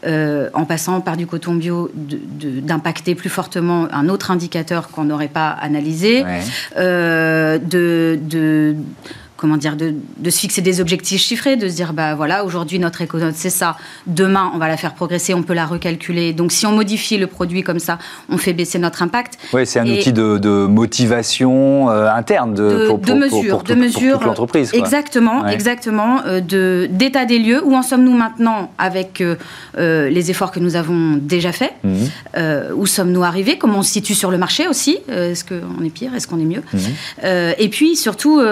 euh, 0.07 0.49
en 0.54 0.64
passant 0.64 1.00
par 1.00 1.16
du 1.16 1.26
coton 1.26 1.54
bio, 1.54 1.90
d'impacter 1.95 3.14
plus 3.14 3.28
fortement 3.28 3.87
un 3.92 4.09
autre 4.09 4.30
indicateur 4.30 4.88
qu'on 4.88 5.04
n'aurait 5.04 5.28
pas 5.28 5.50
analysé, 5.50 6.25
euh, 6.76 7.59
de, 7.59 8.75
comment 9.40 9.56
dire, 9.56 9.75
de, 9.76 10.30
se 10.30 10.38
fixer 10.38 10.61
des 10.61 10.82
objectifs 10.82 11.23
chiffrés, 11.23 11.56
de 11.56 11.66
se 11.68 11.75
dire, 11.75 11.94
bah 11.94 12.14
voilà, 12.14 12.44
aujourd'hui 12.44 12.78
notre 12.78 13.00
économie 13.00 13.32
c'est 13.35 13.49
ça, 13.49 13.76
demain 14.06 14.52
on 14.54 14.59
va 14.59 14.68
la 14.68 14.76
faire 14.76 14.94
progresser, 14.94 15.32
on 15.32 15.42
peut 15.42 15.54
la 15.54 15.64
recalculer. 15.64 16.35
Donc 16.35 16.52
si 16.52 16.66
on 16.66 16.73
modifie 16.73 17.16
le 17.16 17.26
produit 17.26 17.62
comme 17.62 17.78
ça, 17.78 17.99
on 18.28 18.37
fait 18.37 18.52
baisser 18.52 18.78
notre 18.78 19.02
impact. 19.02 19.38
Oui, 19.54 19.66
c'est 19.66 19.80
un 19.80 19.88
outil 19.88 20.12
de, 20.12 20.66
motivation 20.66 21.90
euh, 21.90 22.11
interne 22.11 22.54
de, 22.54 22.87
pour, 22.88 22.99
de 22.99 23.14
mesure, 23.14 23.62
de 23.62 23.75
mesure, 23.75 24.23
l'entreprise. 24.23 24.70
Exactement, 24.75 25.47
exactement, 25.47 26.20
euh, 26.26 26.40
de 26.40 26.87
d'état 26.90 27.25
des 27.25 27.38
lieux. 27.38 27.62
Où 27.64 27.75
en 27.75 27.82
sommes-nous 27.82 28.14
maintenant 28.14 28.70
avec 28.76 29.23
euh, 29.23 29.37
les 30.11 30.30
efforts 30.30 30.50
que 30.50 30.61
nous 30.61 30.76
avons 30.76 31.18
déjà 31.20 31.52
faits? 31.52 31.73
Mhm. 31.82 32.75
Où 32.76 32.87
sommes-nous 32.87 33.25
arrivés? 33.25 33.56
Comment 33.56 33.78
on 33.78 33.82
se 33.82 33.92
situe 33.92 34.14
sur 34.14 34.30
le 34.30 34.37
marché 34.37 34.68
aussi? 34.68 34.99
Est-ce 35.09 35.44
qu'on 35.44 35.82
est 35.82 35.90
pire? 35.90 36.14
Est-ce 36.14 36.28
qu'on 36.28 36.38
est 36.38 36.44
mieux? 36.44 36.62
Mhm. 36.75 37.54
Et 37.59 37.68
puis 37.70 37.97
surtout, 37.97 38.42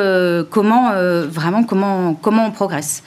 comment 0.50 0.77
euh, 0.92 1.26
vraiment 1.28 1.62
comment, 1.64 2.14
comment 2.14 2.46
on 2.46 2.50
progresse. 2.50 3.02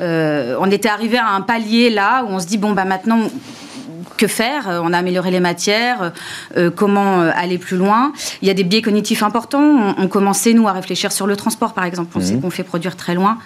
Euh, 0.00 0.56
on 0.60 0.70
était 0.70 0.88
arrivé 0.88 1.18
à 1.18 1.30
un 1.30 1.40
palier 1.40 1.90
là 1.90 2.24
où 2.24 2.28
on 2.28 2.40
se 2.40 2.46
dit 2.46 2.58
bon 2.58 2.72
bah 2.72 2.84
maintenant 2.84 3.18
que 4.18 4.26
faire 4.26 4.66
On 4.84 4.92
a 4.92 4.98
amélioré 4.98 5.30
les 5.30 5.40
matières, 5.40 6.12
comment 6.76 7.20
aller 7.20 7.58
plus 7.58 7.76
loin 7.76 8.12
Il 8.42 8.48
y 8.48 8.50
a 8.50 8.54
des 8.54 8.64
biais 8.64 8.82
cognitifs 8.82 9.22
importants. 9.22 9.94
On, 9.96 10.08
commençait, 10.08 10.52
nous, 10.52 10.68
à 10.68 10.72
réfléchir 10.72 11.12
sur 11.12 11.26
le 11.26 11.36
transport, 11.36 11.72
par 11.72 11.84
exemple. 11.84 12.10
On 12.16 12.20
sait 12.20 12.34
mhm. 12.34 12.42
qu'on 12.42 12.50
fait 12.50 12.64
produire 12.64 12.96
très 12.96 13.14
loin. 13.14 13.38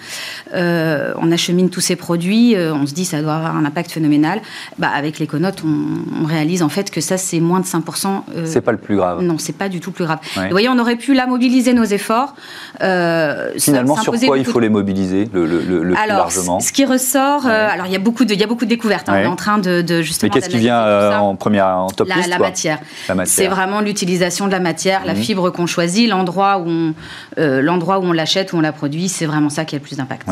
on 0.53 1.33
achemine 1.33 1.71
tous 1.71 1.81
ces 1.81 1.97
produits. 1.97 2.57
on 2.57 2.87
se 2.87 2.95
dit 2.95 3.05
ça 3.05 3.23
doit 3.23 3.35
avoir 3.35 3.57
un 3.57 3.65
impact 3.65 3.93
phénoménal. 3.93 4.41
Bah, 4.79 4.91
avec 4.95 5.19
l'éconote, 5.19 5.63
on, 5.65 6.23
on, 6.23 6.27
réalise 6.27 6.63
en 6.63 6.69
fait 6.69 6.91
que 6.91 7.01
ça, 7.01 7.17
c'est 7.17 7.41
moins 7.41 7.61
de 7.61 7.67
5%. 7.67 8.23
c'est 8.45 8.61
pas 8.61 8.73
le 8.73 8.79
plus 8.79 8.97
grave. 8.97 9.23
Non, 9.23 9.39
c'est 9.39 9.57
pas 9.57 9.69
du 9.69 9.81
tout 9.81 9.93
plus 9.93 10.05
grave. 10.05 10.19
vous 10.37 10.43
voyez, 10.51 10.69
on 10.69 10.79
aurait 10.79 10.97
pu 10.97 11.15
là 11.15 11.27
mobiliser 11.27 11.75
nos 11.75 11.85
efforts. 11.85 12.35
Finalement, 12.79 13.97
sur 13.97 14.13
quoi 14.13 14.39
il 14.39 14.45
faut 14.45 14.61
les 14.61 14.69
mobiliser 14.69 15.29
le, 15.33 15.47
le, 15.47 15.61
le 15.61 15.97
alors, 15.97 16.27
plus 16.27 16.37
largement 16.37 16.61
Ce 16.61 16.73
qui 16.73 16.85
ressort, 16.85 17.47
alors 17.47 17.87
il 17.87 17.93
y 17.93 17.97
a 17.97 18.01
beaucoup 18.01 18.25
de, 18.25 18.35
il 18.35 18.41
y 18.41 18.45
a 18.45 18.47
beaucoup 18.47 18.65
de 18.65 18.71
découvertes. 18.71 19.09
Hein. 19.09 19.19
on 19.19 19.23
est 19.23 19.27
en 19.27 19.37
train 19.37 19.59
de, 19.59 19.83
de 19.83 20.03
justement. 20.03 20.31
Mais 20.35 20.41
qu'est-ce 20.41 20.51
qui 20.51 20.62
vient 20.63 21.19
en 21.19 21.37
première, 21.37 21.67
en 21.67 21.89
top 21.89 22.09
la, 22.09 22.27
la, 22.27 22.39
matière. 22.39 22.79
la 23.09 23.15
matière. 23.15 23.35
C'est 23.35 23.49
vraiment 23.49 23.81
l'utilisation 23.81 24.47
de 24.47 24.53
la 24.53 24.61
matière, 24.61 25.05
la 25.05 25.15
mhm. 25.15 25.21
fibre 25.21 25.51
qu'on 25.51 25.67
choisit, 25.67 26.09
l'endroit 26.09 26.59
où 26.59 26.69
on, 26.69 26.95
l'endroit 27.37 27.99
où 27.99 28.05
on 28.05 28.13
l'achète, 28.13 28.53
où 28.53 28.57
on 28.57 28.61
la 28.61 28.73
produit. 28.73 29.09
C'est 29.09 29.27
vraiment 29.27 29.49
ça 29.49 29.65
qui 29.65 29.75
a 29.75 29.79
le 29.79 29.83
plus 29.83 29.97
d'impact. 29.97 30.27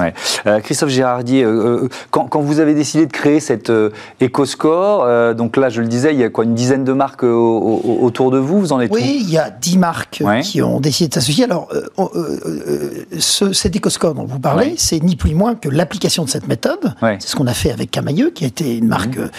Christophe 0.63 0.91
Gérardier, 0.91 1.47
quand, 2.11 2.27
quand, 2.27 2.41
vous 2.41 2.61
avez 2.61 2.75
décidé 2.75 3.07
de 3.07 3.13
créer 3.13 3.41
cette 3.41 3.73
EcoScore, 4.23 5.35
donc 5.35 5.57
là, 5.57 5.69
je 5.69 5.81
le 5.81 5.87
disais, 5.87 6.13
il 6.13 6.21
y 6.21 6.25
a 6.25 6.29
quoi, 6.29 6.45
une 6.45 6.55
dizaine 6.55 6.85
de 6.85 6.93
marques 6.93 7.23
autour 7.23 8.31
de 8.31 8.39
vous. 8.39 8.61
Vous 8.61 8.73
en 8.73 8.81
êtes 8.81 8.93
Oui, 8.93 9.19
il 9.23 9.31
y 9.31 9.39
a 9.39 9.51
dix 9.51 9.79
marques 9.79 10.23
qui 10.43 10.63
ont 10.63 10.81
décidé 10.81 11.09
de 11.09 11.15
s'associer. 11.15 11.45
Alors, 11.45 11.69
ce, 13.19 13.53
cet 13.53 13.77
EcoScore 13.77 14.15
dont 14.15 14.25
vous 14.25 14.39
parlez, 14.39 14.75
c'est 14.77 15.03
ni 15.03 15.17
plus 15.17 15.31
ni 15.31 15.35
moins 15.35 15.55
que 15.55 15.69
l'application 15.69 16.25
de 16.25 16.29
cette 16.29 16.49
méthode. 16.49 16.95
C'est 17.01 17.29
ce 17.29 17.37
qu'on 17.37 17.47
a 17.47 17.55
fait 17.55 17.71
avec 17.71 17.91
Camailleux, 17.91 18.31
qui 18.31 18.45
a 18.45 18.49
été 18.49 18.77
une 18.77 18.89
marque, 18.89 19.17
mhm. 19.17 19.31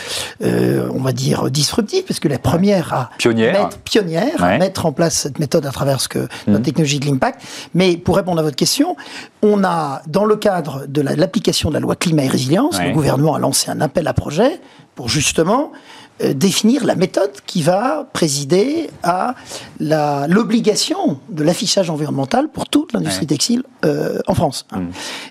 euh, 0.44 0.81
on 0.94 1.00
va 1.00 1.12
dire, 1.12 1.50
disruptive, 1.50 2.04
parce 2.08 2.20
que 2.20 2.28
la 2.28 2.40
première 2.40 2.94
à 2.94 3.10
pionnière, 3.18 3.64
mettre, 3.64 3.78
pionnière 3.80 4.44
à 4.44 4.58
mettre 4.58 4.86
en 4.86 4.92
place 4.92 5.16
cette 5.16 5.40
méthode 5.40 5.66
à 5.66 5.72
travers 5.72 6.02
ce 6.02 6.08
que 6.08 6.20
notre 6.48 6.60
mhm. 6.60 6.62
technologie 6.62 7.00
de 7.00 7.06
l'impact. 7.06 7.42
Mais 7.74 7.98
pour 7.98 8.16
répondre 8.16 8.40
à 8.40 8.44
votre 8.44 8.56
question, 8.56 8.96
on 9.42 9.64
a, 9.64 10.02
dans 10.08 10.26
le 10.26 10.36
cadre 10.36 10.86
de 10.88 11.02
l'application 11.02 11.70
de 11.70 11.76
la 11.76 11.80
loi 11.80 11.96
climat 11.96 12.24
et 12.24 12.28
résilience, 12.28 12.82
le 12.82 12.92
gouvernement 12.92 13.36
a 13.36 13.40
lancé 13.40 13.70
un 13.70 13.82
appel 13.82 14.08
à 14.08 14.14
projet 14.14 14.60
pour 14.96 15.10
justement 15.10 15.72
euh, 16.24 16.34
définir 16.34 16.86
la 16.86 16.96
méthode 16.96 17.32
qui 17.46 17.62
va 17.62 18.08
présider 18.14 18.90
à 19.02 19.34
l'obligation 19.80 21.20
de 21.30 21.44
l'affichage 21.44 21.90
environnemental 21.90 22.50
pour 22.50 22.68
toute 22.68 22.94
l'industrie 22.94 23.28
textile 23.28 23.64
euh, 23.86 24.20
en 24.28 24.36
France. 24.36 24.68
Mm. 24.72 24.78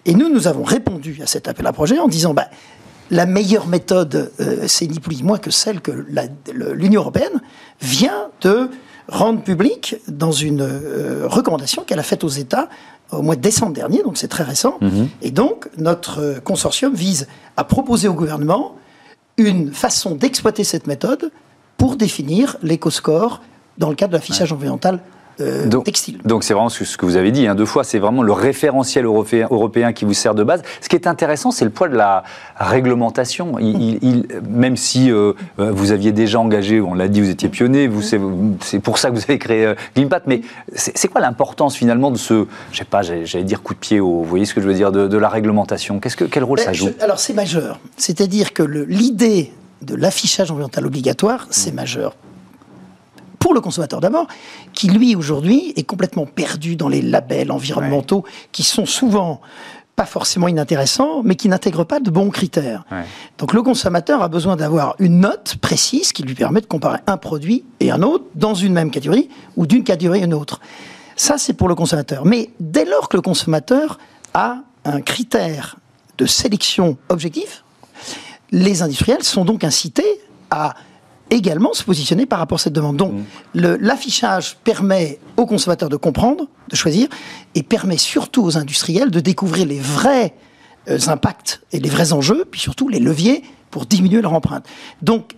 Et 0.06 0.14
nous, 0.14 0.28
nous 0.28 0.48
avons 0.48 0.64
répondu 0.64 1.20
à 1.22 1.26
cet 1.26 1.48
appel 1.48 1.66
à 1.66 1.72
projet 1.72 1.98
en 1.98 2.08
disant, 2.08 2.34
bah, 2.34 2.46
la 3.10 3.26
meilleure 3.26 3.66
méthode, 3.66 4.30
euh, 4.40 4.64
c'est 4.66 4.86
ni 4.86 5.00
plus 5.00 5.16
ni 5.16 5.22
moins 5.22 5.38
que 5.38 5.50
celle 5.50 5.80
que 5.80 5.90
l'Union 6.74 7.00
européenne 7.02 7.40
vient 7.80 8.28
de 8.42 8.70
rendre 9.08 9.42
publique 9.42 9.96
dans 10.06 10.30
une 10.30 10.62
recommandation 11.24 11.82
qu'elle 11.82 11.98
a 11.98 12.04
faite 12.04 12.22
aux 12.22 12.28
États 12.28 12.68
au 13.10 13.22
mois 13.22 13.34
de 13.34 13.40
décembre 13.40 13.72
dernier, 13.72 14.04
donc 14.04 14.16
c'est 14.18 14.28
très 14.28 14.44
récent. 14.44 14.78
Mm-hmm. 14.80 15.06
Et 15.22 15.30
donc, 15.32 15.68
notre 15.78 16.40
consortium 16.44 16.94
vise 16.94 17.26
à 17.56 17.64
proposer 17.64 18.06
au 18.06 18.14
gouvernement 18.14 18.76
une 19.36 19.72
façon 19.72 20.14
d'exploiter 20.14 20.64
cette 20.64 20.86
méthode 20.86 21.32
pour 21.76 21.96
définir 21.96 22.56
l'éco-score 22.62 23.40
dans 23.78 23.88
le 23.88 23.94
cadre 23.94 24.12
de 24.12 24.16
l'affichage 24.16 24.52
environnemental 24.52 25.00
euh, 25.40 25.66
donc, 25.66 25.84
textile. 25.84 26.18
Donc 26.24 26.44
c'est 26.44 26.54
vraiment 26.54 26.68
ce 26.68 26.96
que 26.96 27.06
vous 27.06 27.16
avez 27.16 27.32
dit 27.32 27.46
hein, 27.46 27.54
deux 27.54 27.66
fois, 27.66 27.84
c'est 27.84 27.98
vraiment 27.98 28.22
le 28.22 28.32
référentiel 28.32 29.04
européen, 29.04 29.46
européen, 29.50 29.92
qui 29.92 30.04
vous 30.04 30.14
sert 30.14 30.34
de 30.34 30.44
base. 30.44 30.62
Ce 30.80 30.88
qui 30.88 30.96
est 30.96 31.06
intéressant, 31.06 31.50
c'est 31.50 31.64
le 31.64 31.70
poids 31.70 31.88
de 31.88 31.96
la 31.96 32.24
réglementation. 32.56 33.58
Il, 33.58 34.26
même 34.48 34.76
si 34.76 35.10
euh, 35.10 35.32
euh, 35.58 35.70
vous 35.72 35.92
aviez 35.92 36.12
déjà 36.12 36.38
engagé, 36.40 36.80
on 36.80 36.94
l'a 36.94 37.08
dit, 37.08 37.20
vous 37.20 37.30
étiez 37.30 37.48
pionnier, 37.48 37.88
vous, 37.88 38.02
c'est 38.02 38.78
pour 38.80 38.98
ça 38.98 39.10
que 39.10 39.14
vous 39.14 39.22
avez 39.22 39.38
créé 39.38 39.66
euh, 39.66 39.74
mais 40.26 40.42
c'est 40.74 41.08
quoi 41.08 41.20
l'importance 41.20 41.76
finalement 41.76 42.10
de 42.10 42.18
ce, 42.18 42.46
je 42.72 42.78
sais 42.78 42.84
pas, 42.84 43.02
j'allais 43.02 43.44
dire 43.44 43.62
coup 43.62 43.74
de 43.74 43.78
pied 43.78 44.00
au, 44.00 44.22
vous 44.22 44.24
voyez 44.24 44.44
ce 44.44 44.54
que 44.54 44.60
je 44.60 44.66
veux 44.66 44.74
dire, 44.74 44.92
de, 44.92 45.18
la 45.18 45.28
réglementation? 45.28 46.00
Qu'est-ce 46.00 46.16
que, 46.16 46.24
Quel 46.24 46.44
rôle 46.44 46.58
ça 46.58 46.72
joue? 46.72 46.90
Alors 47.00 47.18
c'est 47.18 47.34
majeur. 47.34 47.78
C'est-à-dire 47.96 48.52
que 48.52 48.62
l'idée 48.62 49.52
de 49.82 49.94
l'affichage 49.94 50.50
environnemental 50.50 50.86
obligatoire, 50.86 51.46
c'est 51.50 51.72
majeur 51.72 52.14
pour 53.40 53.54
le 53.54 53.60
consommateur 53.60 54.00
d'abord, 54.00 54.28
qui 54.72 54.88
lui 54.88 55.16
aujourd'hui 55.16 55.72
est 55.74 55.82
complètement 55.82 56.26
perdu 56.26 56.76
dans 56.76 56.88
les 56.88 57.02
labels 57.02 57.50
environnementaux 57.50 58.24
qui 58.52 58.62
sont 58.62 58.86
souvent 58.86 59.40
pas 59.96 60.06
forcément 60.06 60.46
inintéressants, 60.46 61.22
mais 61.24 61.34
qui 61.34 61.48
n'intègrent 61.48 61.84
pas 61.84 62.00
de 62.00 62.10
bons 62.10 62.30
critères. 62.30 62.84
Donc 63.38 63.52
le 63.52 63.62
consommateur 63.62 64.22
a 64.22 64.28
besoin 64.28 64.56
d'avoir 64.56 64.94
une 64.98 65.20
note 65.20 65.56
précise 65.60 66.12
qui 66.12 66.22
lui 66.22 66.34
permet 66.34 66.60
de 66.60 66.66
comparer 66.66 67.00
un 67.06 67.16
produit 67.16 67.64
et 67.80 67.90
un 67.90 68.02
autre 68.02 68.24
dans 68.34 68.54
une 68.54 68.72
même 68.72 68.90
catégorie 68.90 69.28
ou 69.56 69.66
d'une 69.66 69.84
catégorie 69.84 70.22
à 70.22 70.24
une 70.24 70.34
autre. 70.34 70.60
Ça, 71.16 71.36
c'est 71.36 71.52
pour 71.52 71.68
le 71.68 71.74
consommateur. 71.74 72.24
Mais 72.24 72.50
dès 72.60 72.84
lors 72.86 73.08
que 73.08 73.16
le 73.16 73.22
consommateur 73.22 73.98
a 74.32 74.60
un 74.86 75.00
critère 75.00 75.76
de 76.16 76.24
sélection 76.24 76.96
objectif, 77.08 77.64
les 78.52 78.82
industriels 78.82 79.22
sont 79.22 79.44
donc 79.44 79.64
incités 79.64 80.20
à 80.50 80.74
également 81.30 81.72
se 81.72 81.84
positionner 81.84 82.26
par 82.26 82.38
rapport 82.38 82.56
à 82.56 82.58
cette 82.58 82.72
demande. 82.72 82.96
Donc, 82.96 83.12
mmh. 83.12 83.76
l'affichage 83.80 84.56
permet 84.64 85.18
aux 85.36 85.46
consommateurs 85.46 85.88
de 85.88 85.96
comprendre, 85.96 86.46
de 86.68 86.76
choisir, 86.76 87.08
et 87.54 87.62
permet 87.62 87.96
surtout 87.96 88.42
aux 88.42 88.58
industriels 88.58 89.10
de 89.10 89.20
découvrir 89.20 89.66
les 89.66 89.80
vrais 89.80 90.34
euh, 90.88 90.98
impacts 91.06 91.62
et 91.72 91.80
les 91.80 91.88
vrais 91.88 92.12
enjeux, 92.12 92.44
puis 92.50 92.60
surtout 92.60 92.88
les 92.88 93.00
leviers 93.00 93.42
pour 93.70 93.86
diminuer 93.86 94.20
leur 94.20 94.34
empreinte. 94.34 94.66
Donc, 95.02 95.36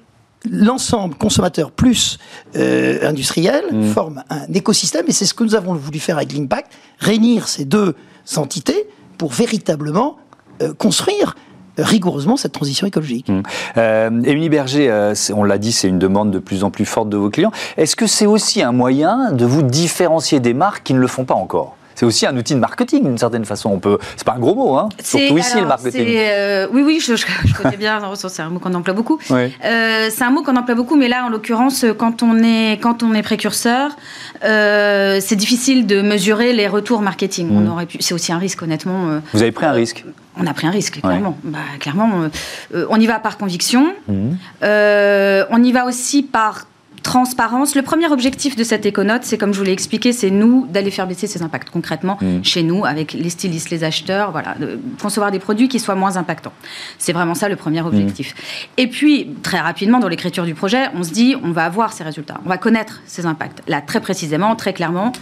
l'ensemble 0.50 1.14
consommateur 1.14 1.70
plus 1.70 2.18
euh, 2.56 3.08
industriel 3.08 3.64
mmh. 3.70 3.84
forme 3.92 4.24
un 4.30 4.52
écosystème, 4.52 5.04
et 5.08 5.12
c'est 5.12 5.26
ce 5.26 5.34
que 5.34 5.44
nous 5.44 5.54
avons 5.54 5.74
voulu 5.74 6.00
faire 6.00 6.16
avec 6.16 6.32
l'impact, 6.32 6.72
réunir 6.98 7.48
ces 7.48 7.64
deux 7.64 7.94
entités 8.36 8.88
pour 9.18 9.32
véritablement 9.32 10.16
euh, 10.62 10.74
construire 10.74 11.36
rigoureusement 11.78 12.36
cette 12.36 12.52
transition 12.52 12.86
écologique. 12.86 13.28
Mmh. 13.28 13.42
Euh, 13.76 14.22
Émilie 14.24 14.48
Berger, 14.48 14.90
euh, 14.90 15.14
on 15.34 15.44
l'a 15.44 15.58
dit, 15.58 15.72
c'est 15.72 15.88
une 15.88 15.98
demande 15.98 16.30
de 16.30 16.38
plus 16.38 16.64
en 16.64 16.70
plus 16.70 16.84
forte 16.84 17.08
de 17.08 17.16
vos 17.16 17.30
clients. 17.30 17.52
Est-ce 17.76 17.96
que 17.96 18.06
c'est 18.06 18.26
aussi 18.26 18.62
un 18.62 18.72
moyen 18.72 19.32
de 19.32 19.44
vous 19.44 19.62
différencier 19.62 20.40
des 20.40 20.54
marques 20.54 20.84
qui 20.84 20.94
ne 20.94 21.00
le 21.00 21.06
font 21.06 21.24
pas 21.24 21.34
encore? 21.34 21.76
C'est 21.94 22.06
aussi 22.06 22.26
un 22.26 22.36
outil 22.36 22.54
de 22.54 22.58
marketing 22.58 23.04
d'une 23.04 23.18
certaine 23.18 23.44
façon. 23.44 23.70
On 23.70 23.78
peut, 23.78 23.98
c'est 24.16 24.24
pas 24.26 24.34
un 24.34 24.38
gros 24.38 24.54
mot, 24.54 24.76
hein. 24.76 24.88
Surtout 25.02 25.38
ici 25.38 25.60
le 25.60 25.66
marketing. 25.66 26.06
Euh, 26.08 26.66
oui, 26.72 26.82
oui, 26.82 27.00
je, 27.00 27.14
connais 27.54 27.76
bien. 27.76 28.00
c'est 28.14 28.42
un 28.42 28.48
mot 28.48 28.58
qu'on 28.58 28.74
emploie 28.74 28.94
beaucoup. 28.94 29.18
Euh, 29.30 30.08
c'est 30.10 30.24
un 30.24 30.30
mot 30.30 30.42
qu'on 30.42 30.56
emploie 30.56 30.74
beaucoup, 30.74 30.96
mais 30.96 31.08
là, 31.08 31.24
en 31.24 31.28
l'occurrence, 31.28 31.84
quand 31.98 32.22
on 32.22 32.42
est 32.42 32.78
quand 32.80 33.02
on 33.02 33.14
est 33.14 33.22
précurseur, 33.22 33.96
euh, 34.44 35.18
c'est 35.20 35.36
difficile 35.36 35.86
de 35.86 36.00
mesurer 36.02 36.52
les 36.52 36.66
retours 36.66 37.02
marketing. 37.02 37.50
On 37.52 37.60
mm. 37.60 37.70
aurait 37.70 37.86
pu. 37.86 37.98
C'est 38.00 38.14
aussi 38.14 38.32
un 38.32 38.38
risque, 38.38 38.62
honnêtement. 38.62 39.20
Vous 39.32 39.42
avez 39.42 39.52
pris 39.52 39.66
un 39.66 39.72
risque? 39.72 40.04
On 40.36 40.46
a 40.46 40.54
pris 40.54 40.66
un 40.66 40.70
risque, 40.70 41.00
clairement. 41.00 41.36
Bah, 41.44 41.58
clairement, 41.78 42.28
on 42.72 43.00
y 43.00 43.06
va 43.06 43.18
par 43.18 43.38
conviction. 43.38 43.94
Mm. 44.08 44.30
on 44.62 45.62
y 45.62 45.72
va 45.72 45.86
aussi 45.86 46.22
par 46.22 46.66
transparence. 47.02 47.74
Le 47.74 47.82
premier 47.82 48.08
objectif 48.08 48.56
de 48.56 48.64
cette 48.64 48.86
éconote, 48.86 49.22
c'est 49.24 49.36
comme 49.36 49.52
je 49.52 49.58
vous 49.58 49.64
l'ai 49.64 49.72
expliqué, 49.72 50.12
c'est 50.12 50.30
nous 50.30 50.66
d'aller 50.70 50.90
faire 50.90 51.06
baisser 51.06 51.26
ces 51.26 51.42
impacts 51.42 51.70
concrètement 51.70 52.18
mm. 52.20 52.44
chez 52.44 52.62
nous 52.62 52.84
avec 52.84 53.12
les 53.12 53.30
stylistes, 53.30 53.70
les 53.70 53.84
acheteurs, 53.84 54.30
voilà, 54.30 54.54
de 54.58 54.78
concevoir 55.00 55.30
des 55.30 55.38
produits 55.38 55.68
qui 55.68 55.80
soient 55.80 55.94
moins 55.94 56.16
impactants. 56.16 56.52
C'est 56.98 57.12
vraiment 57.12 57.34
ça 57.34 57.48
le 57.48 57.56
premier 57.56 57.82
objectif. 57.82 58.34
Mm. 58.34 58.80
Et 58.80 58.86
puis 58.86 59.28
très 59.42 59.60
rapidement 59.60 59.98
dans 59.98 60.08
l'écriture 60.08 60.44
du 60.44 60.54
projet, 60.54 60.86
on 60.94 61.02
se 61.02 61.10
dit 61.10 61.36
on 61.42 61.50
va 61.50 61.64
avoir 61.64 61.92
ces 61.92 62.04
résultats, 62.04 62.40
on 62.44 62.48
va 62.48 62.58
connaître 62.58 63.02
ces 63.06 63.26
impacts 63.26 63.62
là 63.66 63.80
très 63.80 64.00
précisément, 64.00 64.54
très 64.56 64.72
clairement, 64.72 65.12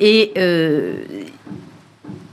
et 0.00 0.32
euh, 0.36 0.96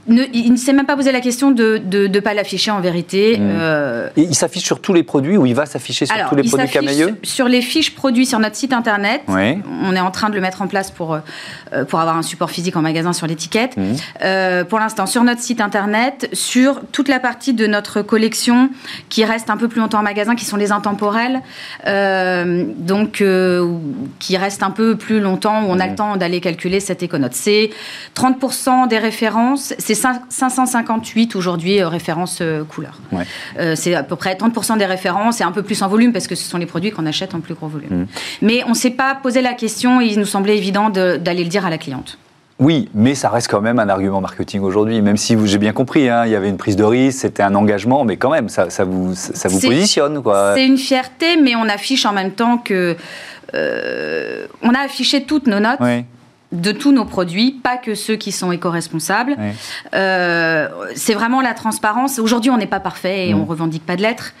il 0.08 0.52
ne 0.52 0.56
s'est 0.56 0.72
même 0.72 0.86
pas 0.86 0.96
posé 0.96 1.12
la 1.12 1.20
question 1.20 1.50
de 1.50 1.80
ne 1.88 2.20
pas 2.20 2.34
l'afficher 2.34 2.70
en 2.70 2.80
vérité. 2.80 3.38
Mmh. 3.38 3.42
Euh, 3.42 4.08
Et 4.16 4.22
il 4.22 4.34
s'affiche 4.34 4.64
sur 4.64 4.80
tous 4.80 4.92
les 4.92 5.02
produits 5.02 5.36
ou 5.36 5.46
il 5.46 5.54
va 5.54 5.66
s'afficher 5.66 6.06
sur 6.06 6.14
tous 6.28 6.36
les 6.36 6.42
produits 6.42 6.68
Camailleux 6.68 7.16
Sur 7.22 7.48
les 7.48 7.62
fiches 7.62 7.94
produits 7.94 8.26
sur 8.26 8.38
notre 8.38 8.56
site 8.56 8.72
internet. 8.72 9.22
On 9.28 9.94
est 9.94 10.00
en 10.00 10.10
train 10.10 10.28
de 10.28 10.34
le 10.34 10.40
mettre 10.40 10.62
en 10.62 10.66
place 10.66 10.90
pour, 10.90 11.14
euh, 11.14 11.84
pour 11.84 12.00
avoir 12.00 12.16
un 12.16 12.22
support 12.22 12.50
physique 12.50 12.76
en 12.76 12.82
magasin 12.82 13.12
sur 13.12 13.26
l'étiquette. 13.26 13.76
Mmh. 13.76 13.82
Euh, 14.22 14.64
pour 14.64 14.78
l'instant, 14.78 15.06
sur 15.06 15.24
notre 15.24 15.40
site 15.40 15.60
internet, 15.60 16.28
sur 16.32 16.82
toute 16.92 17.08
la 17.08 17.20
partie 17.20 17.54
de 17.54 17.66
notre 17.66 18.02
collection 18.02 18.70
qui 19.08 19.24
reste 19.24 19.50
un 19.50 19.56
peu 19.56 19.68
plus 19.68 19.80
longtemps 19.80 20.00
en 20.00 20.02
magasin, 20.02 20.34
qui 20.34 20.44
sont 20.44 20.56
les 20.56 20.72
intemporels, 20.72 21.40
donc 21.84 23.22
qui 24.18 24.36
reste 24.36 24.62
un 24.62 24.70
peu 24.70 24.96
plus 24.96 25.20
longtemps, 25.20 25.64
où 25.64 25.66
on 25.68 25.80
a 25.80 25.86
mmh. 25.86 25.90
le 25.90 25.94
temps 25.96 26.16
d'aller 26.16 26.40
calculer 26.40 26.80
cette 26.80 27.02
éconote. 27.02 27.32
C'est 27.34 27.70
30% 28.16 28.88
des 28.88 28.98
références, 28.98 29.74
c'est 29.78 29.93
558 29.94 31.36
aujourd'hui 31.36 31.80
euh, 31.80 31.88
références 31.88 32.38
euh, 32.40 32.64
couleurs. 32.64 32.98
Euh, 33.58 33.74
c'est 33.76 33.94
à 33.94 34.02
peu 34.02 34.16
près 34.16 34.34
30% 34.34 34.78
des 34.78 34.86
références 34.86 35.40
et 35.40 35.44
un 35.44 35.52
peu 35.52 35.62
plus 35.62 35.82
en 35.82 35.88
volume 35.88 36.12
parce 36.12 36.26
que 36.26 36.34
ce 36.34 36.48
sont 36.48 36.58
les 36.58 36.66
produits 36.66 36.90
qu'on 36.90 37.06
achète 37.06 37.34
en 37.34 37.40
plus 37.40 37.54
gros 37.54 37.68
volume. 37.68 38.02
Mm. 38.02 38.06
Mais 38.42 38.62
on 38.66 38.70
ne 38.70 38.74
s'est 38.74 38.90
pas 38.90 39.14
posé 39.14 39.42
la 39.42 39.54
question, 39.54 40.00
il 40.00 40.18
nous 40.18 40.26
semblait 40.26 40.56
évident 40.56 40.90
d'aller 40.90 41.44
le 41.44 41.48
dire 41.48 41.66
à 41.66 41.70
la 41.70 41.78
cliente. 41.78 42.18
Oui, 42.60 42.88
mais 42.94 43.16
ça 43.16 43.30
reste 43.30 43.50
quand 43.50 43.60
même 43.60 43.80
un 43.80 43.88
argument 43.88 44.20
marketing 44.20 44.60
aujourd'hui, 44.60 45.02
même 45.02 45.16
si 45.16 45.36
j'ai 45.44 45.58
bien 45.58 45.72
compris, 45.72 46.08
hein, 46.08 46.24
il 46.24 46.30
y 46.30 46.36
avait 46.36 46.48
une 46.48 46.56
prise 46.56 46.76
de 46.76 46.84
risque, 46.84 47.18
c'était 47.18 47.42
un 47.42 47.54
engagement, 47.56 48.04
mais 48.04 48.16
quand 48.16 48.30
même, 48.30 48.48
ça, 48.48 48.68
vous, 48.84 49.14
ça 49.14 49.48
vous 49.48 49.60
positionne. 49.60 50.22
C'est 50.54 50.64
une 50.64 50.78
fierté, 50.78 51.36
mais 51.36 51.56
on 51.56 51.68
affiche 51.68 52.06
en 52.06 52.12
même 52.12 52.30
temps 52.30 52.58
que... 52.58 52.96
On 53.52 54.74
a 54.74 54.78
affiché 54.84 55.24
toutes 55.24 55.46
nos 55.46 55.60
notes. 55.60 55.78
Oui 55.80 56.04
de 56.54 56.72
tous 56.72 56.92
nos 56.92 57.04
produits, 57.04 57.52
pas 57.52 57.76
que 57.76 57.94
ceux 57.94 58.16
qui 58.16 58.32
sont 58.32 58.52
éco-responsables. 58.52 59.36
Euh, 59.94 60.68
c'est 60.94 61.14
vraiment 61.14 61.40
la 61.40 61.54
transparence. 61.54 62.18
Aujourd'hui, 62.18 62.50
on 62.50 62.56
n'est 62.56 62.66
pas 62.66 62.80
parfait 62.80 63.28
et 63.28 63.34
on 63.34 63.38
mm. 63.38 63.42
on 63.42 63.44
revendique 63.44 63.84
pas 63.84 63.96
de 63.96 64.02
l'être. 64.02 64.32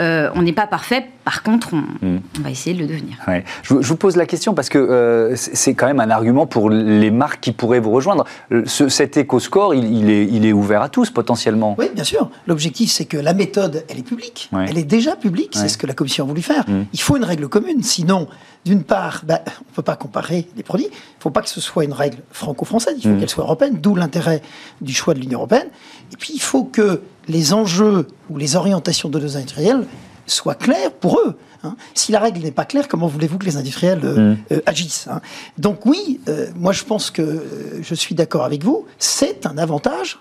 Euh, 0.00 0.30
on 0.34 0.42
n'est 0.42 0.52
pas 0.52 0.66
parfait. 0.66 1.06
Par 1.24 1.42
contre, 1.42 1.74
on, 1.74 1.84
mm. 2.06 2.20
va 2.40 2.50
essayer 2.50 2.74
de 2.74 2.80
le 2.80 2.86
devenir. 2.86 3.16
Je, 3.62 3.74
vous 3.74 3.96
pose 3.96 4.16
la 4.16 4.26
question 4.26 4.54
parce 4.54 4.68
que 4.68 4.78
euh, 4.78 5.36
c'est 5.36 5.74
quand 5.74 5.86
même 5.86 6.00
un 6.00 6.10
argument 6.10 6.46
pour 6.46 6.70
les 6.70 7.10
marques 7.10 7.40
qui 7.40 7.52
pourraient 7.52 7.80
vous 7.80 7.90
rejoindre. 7.90 8.24
cet 8.66 9.16
éco-score, 9.16 9.74
il, 9.74 10.10
est, 10.10 10.26
il 10.26 10.46
est 10.46 10.52
ouvert 10.52 10.82
à 10.82 10.88
tous 10.88 11.10
potentiellement. 11.10 11.76
Oui, 11.78 11.90
bien 11.94 12.04
sûr. 12.04 12.30
L'objectif, 12.46 12.90
c'est 12.90 13.04
que 13.04 13.18
la 13.18 13.34
méthode, 13.34 13.84
elle 13.88 13.98
est 13.98 14.06
publique. 14.06 14.50
Elle 14.68 14.78
est 14.78 14.84
déjà 14.84 15.16
publique. 15.16 15.52
C'est 15.54 15.68
ce 15.68 15.78
que 15.78 15.86
la 15.86 15.94
Commission 15.94 16.24
a 16.24 16.28
voulu 16.28 16.42
faire. 16.42 16.68
Mm. 16.68 16.84
Il 16.92 17.00
faut 17.00 17.16
une 17.16 17.24
règle 17.24 17.48
commune. 17.48 17.82
Sinon, 17.82 18.28
d'une 18.64 18.82
part, 18.82 19.22
ben, 19.24 19.38
on 19.46 19.70
ne 19.70 19.74
peut 19.74 19.82
pas 19.82 19.96
comparer 19.96 20.48
les 20.56 20.62
produits. 20.62 20.86
Il 20.86 21.18
ne 21.18 21.22
faut 21.22 21.30
pas 21.30 21.42
que 21.42 21.48
ce 21.48 21.60
soit 21.60 21.84
une 21.84 21.92
règle 21.92 22.18
franco-française, 22.32 22.94
il 22.98 23.02
faut 23.02 23.08
mm. 23.10 23.20
qu'elle 23.20 23.30
soit 23.30 23.44
européenne, 23.44 23.78
d'où 23.80 23.94
l'intérêt 23.94 24.42
du 24.80 24.92
choix 24.92 25.14
de 25.14 25.20
l'Union 25.20 25.38
européenne. 25.38 25.68
Et 26.12 26.16
puis, 26.16 26.32
il 26.34 26.40
faut 26.40 26.64
que 26.64 27.02
les 27.28 27.52
enjeux 27.52 28.06
ou 28.30 28.36
les 28.36 28.56
orientations 28.56 29.08
de 29.08 29.18
nos 29.18 29.36
industriels 29.36 29.86
soient 30.26 30.54
clairs 30.54 30.92
pour 30.92 31.18
eux. 31.18 31.36
Hein. 31.64 31.76
Si 31.94 32.12
la 32.12 32.20
règle 32.20 32.40
n'est 32.40 32.50
pas 32.50 32.64
claire, 32.64 32.88
comment 32.88 33.06
voulez-vous 33.06 33.38
que 33.38 33.46
les 33.46 33.56
industriels 33.56 34.00
euh, 34.04 34.34
mm. 34.34 34.38
euh, 34.52 34.60
agissent 34.66 35.08
hein 35.10 35.20
Donc 35.56 35.86
oui, 35.86 36.20
euh, 36.28 36.48
moi 36.54 36.72
je 36.72 36.84
pense 36.84 37.10
que 37.10 37.44
je 37.80 37.94
suis 37.94 38.14
d'accord 38.14 38.44
avec 38.44 38.62
vous, 38.62 38.86
c'est 38.98 39.46
un 39.46 39.58
avantage 39.58 40.18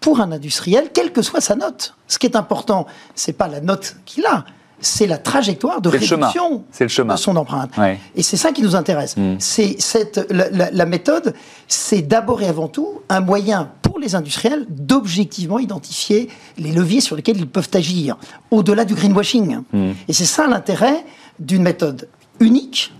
pour 0.00 0.20
un 0.20 0.30
industriel, 0.30 0.90
quelle 0.92 1.12
que 1.12 1.22
soit 1.22 1.40
sa 1.40 1.56
note. 1.56 1.94
Ce 2.06 2.18
qui 2.18 2.26
est 2.26 2.36
important, 2.36 2.86
c'est 3.14 3.32
pas 3.32 3.48
la 3.48 3.60
note 3.60 3.96
qu'il 4.04 4.24
a, 4.26 4.44
c'est 4.80 5.06
la 5.06 5.18
trajectoire 5.18 5.80
de 5.80 5.88
réduction 5.88 6.64
de 6.78 7.16
son 7.16 7.36
empreinte. 7.36 7.70
Et 8.14 8.22
c'est 8.22 8.36
ça 8.36 8.52
qui 8.52 8.62
nous 8.62 8.76
intéresse. 8.76 9.16
Hmm. 9.16 9.36
C'est 9.38 9.76
cette 9.80 10.26
la, 10.30 10.86
méthode, 10.86 11.34
c'est 11.66 12.02
d'abord 12.02 12.42
et 12.42 12.46
avant 12.46 12.68
tout 12.68 13.00
un 13.08 13.20
moyen 13.20 13.70
pour 13.82 13.98
les 13.98 14.14
industriels 14.14 14.66
d'objectivement 14.68 15.58
identifier 15.58 16.28
les 16.58 16.72
leviers 16.72 17.00
sur 17.00 17.16
lesquels 17.16 17.38
ils 17.38 17.48
peuvent 17.48 17.70
agir, 17.72 18.16
au-delà 18.50 18.84
du 18.84 18.94
greenwashing. 18.94 19.62
Hmm. 19.72 19.92
Et 20.08 20.12
c'est 20.12 20.24
ça 20.24 20.46
l'intérêt 20.46 21.04
d'une 21.38 21.62
méthode 21.62 22.08
unique, 22.40 22.92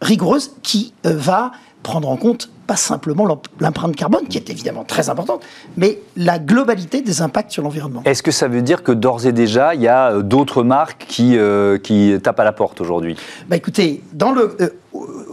rigoureuse, 0.00 0.52
qui 0.62 0.92
euh, 1.06 1.16
va 1.16 1.52
prendre 1.82 2.08
en 2.08 2.16
compte 2.16 2.50
pas 2.66 2.76
simplement 2.76 3.26
l'empreinte 3.58 3.96
carbone, 3.96 4.28
qui 4.28 4.38
est 4.38 4.48
évidemment 4.48 4.84
très 4.84 5.08
importante, 5.08 5.42
mais 5.76 5.98
la 6.16 6.38
globalité 6.38 7.00
des 7.02 7.20
impacts 7.20 7.50
sur 7.50 7.64
l'environnement. 7.64 8.02
Est-ce 8.04 8.22
que 8.22 8.30
ça 8.30 8.46
veut 8.46 8.62
dire 8.62 8.84
que 8.84 8.92
d'ores 8.92 9.26
et 9.26 9.32
déjà, 9.32 9.74
il 9.74 9.80
y 9.80 9.88
a 9.88 10.12
euh, 10.12 10.22
d'autres 10.22 10.62
marques 10.62 11.04
qui, 11.08 11.36
euh, 11.36 11.78
qui 11.78 12.14
tapent 12.22 12.38
à 12.38 12.44
la 12.44 12.52
porte 12.52 12.80
aujourd'hui? 12.80 13.16
Bah 13.48 13.56
Écoutez, 13.56 14.04
dans 14.12 14.30
le, 14.30 14.56
euh, 14.60 14.68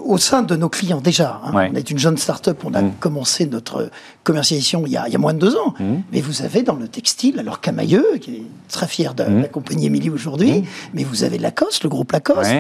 au 0.08 0.18
sein 0.18 0.42
de 0.42 0.56
nos 0.56 0.70
clients 0.70 1.02
déjà. 1.02 1.42
Hein. 1.44 1.52
On 1.54 1.76
est 1.76 1.92
une 1.92 2.00
jeune 2.00 2.18
start-up, 2.18 2.64
on 2.64 2.74
a 2.74 2.82
mm. 2.82 2.94
commencé 3.00 3.46
notre 3.46 3.90
commercialisation 4.24 4.84
il 4.86 4.94
y, 4.94 4.98
a, 4.98 5.08
il 5.08 5.14
y, 5.14 5.16
a, 5.16 5.20
moins 5.20 5.34
de 5.34 5.40
deux 5.40 5.56
ans. 5.56 5.74
Mm. 5.80 5.98
Mais 6.12 6.22
vous 6.22 6.42
avez 6.42 6.64
dans 6.64 6.76
le 6.76 6.88
textile, 6.88 7.40
alors 7.40 7.60
Camailleux, 7.60 8.18
qui 8.22 8.36
est 8.36 8.44
très 8.70 8.88
fier 8.88 9.14
d'accompagner 9.14 9.90
mm. 9.90 9.94
Émilie 9.94 10.10
aujourd'hui, 10.10 10.64
mais 10.94 11.04
vous 11.04 11.24
avez 11.24 11.38
Lacoste, 11.38 11.84
le 11.84 11.90
groupe 11.90 12.12
Lacoste, 12.12 12.52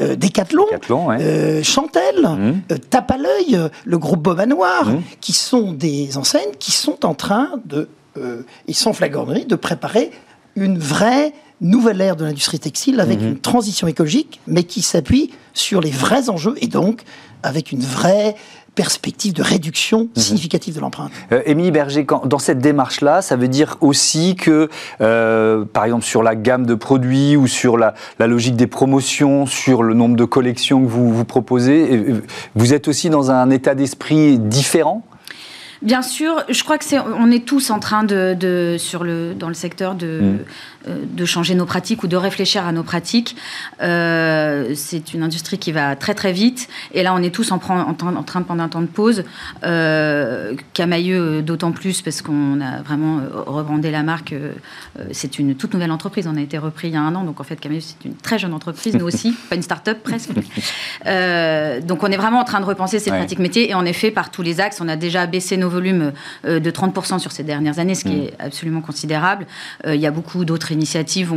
euh, 0.00 0.16
Decathlon, 0.16 0.66
euh, 0.90 1.62
Chantel, 1.62 2.26
euh, 2.26 2.76
Tape 2.90 3.10
à 3.12 3.16
l'œil, 3.16 3.70
le 3.84 3.98
groupe 3.98 4.22
Beaumanoir, 4.22 4.86
qui 5.20 5.32
sont 5.32 5.72
des 5.72 6.18
enseignes 6.18 6.54
qui 6.58 6.72
sont 6.72 7.06
en 7.06 7.14
train 7.14 7.50
de, 7.64 7.88
ils 8.66 8.74
sont 8.74 8.92
flagornerie, 8.92 9.46
de 9.46 9.56
préparer 9.56 10.10
une 10.56 10.78
vraie 10.78 11.32
nouvelle 11.60 12.00
ère 12.00 12.16
de 12.16 12.24
l'industrie 12.24 12.58
textile 12.58 13.00
avec 13.00 13.20
une 13.20 13.38
transition 13.38 13.86
écologique, 13.86 14.40
mais 14.46 14.64
qui 14.64 14.82
s'appuie 14.82 15.30
sur 15.56 15.80
les 15.80 15.90
vrais 15.90 16.28
enjeux 16.28 16.54
et 16.60 16.66
donc 16.66 17.02
avec 17.42 17.72
une 17.72 17.80
vraie 17.80 18.36
perspective 18.74 19.32
de 19.32 19.42
réduction 19.42 20.00
mhm. 20.00 20.22
significative 20.22 20.74
de 20.74 20.80
l'empreinte. 20.80 21.10
Euh, 21.32 21.42
Émilie 21.46 21.70
Berger, 21.70 22.06
dans 22.24 22.38
cette 22.38 22.58
démarche-là, 22.58 23.22
ça 23.22 23.34
veut 23.34 23.48
dire 23.48 23.76
aussi 23.80 24.36
que, 24.36 24.68
euh, 25.00 25.64
par 25.64 25.84
exemple, 25.84 26.04
sur 26.04 26.22
la 26.22 26.36
gamme 26.36 26.66
de 26.66 26.74
produits 26.74 27.36
ou 27.36 27.46
sur 27.46 27.78
la, 27.78 27.94
logique 28.20 28.54
des 28.54 28.66
promotions, 28.66 29.46
sur 29.46 29.82
le 29.82 29.94
nombre 29.94 30.16
de 30.16 30.26
collections 30.26 30.82
que 30.82 30.88
vous, 30.88 31.12
vous 31.12 31.24
proposez, 31.24 32.04
vous 32.54 32.74
êtes 32.74 32.86
aussi 32.86 33.08
dans 33.08 33.30
un 33.30 33.48
état 33.50 33.74
d'esprit 33.74 34.38
différent? 34.38 35.02
Bien 35.82 36.02
sûr, 36.02 36.42
je 36.48 36.62
crois 36.64 36.78
que 36.78 36.84
c'est, 36.84 36.98
on 36.98 37.30
est 37.30 37.44
tous 37.44 37.70
en 37.70 37.78
train 37.78 38.04
de, 38.04 38.76
sur 38.78 39.04
le, 39.04 39.34
dans 39.34 39.48
le 39.48 39.54
secteur 39.54 39.94
de, 39.94 40.20
mm. 40.20 40.38
Euh, 40.88 41.04
de 41.16 41.24
changer 41.24 41.54
nos 41.54 41.66
pratiques 41.66 42.02
ou 42.02 42.08
de 42.08 42.16
réfléchir 42.16 42.66
à 42.66 42.72
nos 42.72 42.82
pratiques. 42.82 43.36
Euh, 43.82 44.72
c'est 44.74 45.14
une 45.14 45.22
industrie 45.22 45.58
qui 45.58 45.72
va 45.72 45.96
très 45.96 46.14
très 46.14 46.32
vite. 46.32 46.68
Et 46.92 47.02
là, 47.02 47.14
on 47.14 47.22
est 47.22 47.34
tous 47.34 47.52
en, 47.52 47.56
en, 47.56 47.94
train 47.94 48.40
de 48.40 48.44
prendre 48.44 48.62
un 48.62 48.68
temps 48.68 48.82
de 48.82 48.86
pause. 48.86 49.24
Euh, 49.64 50.54
Camailleux, 50.74 51.38
euh, 51.38 51.42
d'autant 51.42 51.72
plus 51.72 52.02
parce 52.02 52.22
qu'on 52.22 52.60
a 52.60 52.82
vraiment 52.82 53.20
rebrandé 53.46 53.90
la 53.90 54.02
marque. 54.02 54.34
c'est 55.12 55.38
une 55.38 55.54
toute 55.54 55.72
nouvelle 55.72 55.90
entreprise. 55.90 56.26
On 56.26 56.36
a 56.36 56.40
été 56.40 56.58
repris 56.58 56.88
il 56.88 56.94
y 56.94 56.96
a 56.96 57.00
un 57.00 57.14
an. 57.14 57.24
Donc 57.24 57.40
en 57.40 57.44
fait, 57.44 57.56
Camailleux, 57.56 57.80
c'est 57.80 58.04
une 58.04 58.14
très 58.14 58.38
jeune 58.38 58.52
entreprise, 58.52 58.94
nous 58.94 59.06
aussi. 59.06 59.34
pas 59.48 59.56
une 59.56 59.62
start-up 59.62 59.98
presque. 60.02 60.30
donc 60.34 62.02
on 62.02 62.06
est 62.08 62.16
vraiment 62.16 62.40
en 62.40 62.44
train 62.44 62.60
de 62.60 62.66
repenser 62.66 62.98
ces 62.98 63.10
pratiques 63.10 63.38
métiers. 63.38 63.70
Et 63.70 63.74
en 63.74 63.84
effet, 63.84 64.10
par 64.10 64.30
tous 64.30 64.42
les 64.42 64.60
axes, 64.60 64.80
on 64.80 64.88
a 64.88 64.96
déjà 64.96 65.26
baissé 65.26 65.56
nos 65.56 65.70
volumes 65.70 66.12
de 66.44 66.70
30% 66.70 67.18
sur 67.18 67.32
ces 67.32 67.42
dernières 67.42 67.78
années, 67.78 67.94
ce 67.94 68.04
qui 68.04 68.16
mm. 68.16 68.22
est 68.22 68.34
absolument 68.38 68.82
considérable. 68.82 69.46
il 69.86 69.96
y 69.96 70.06
a 70.06 70.10
beaucoup 70.10 70.44
d'autres 70.44 70.72
initiative. 70.76 71.32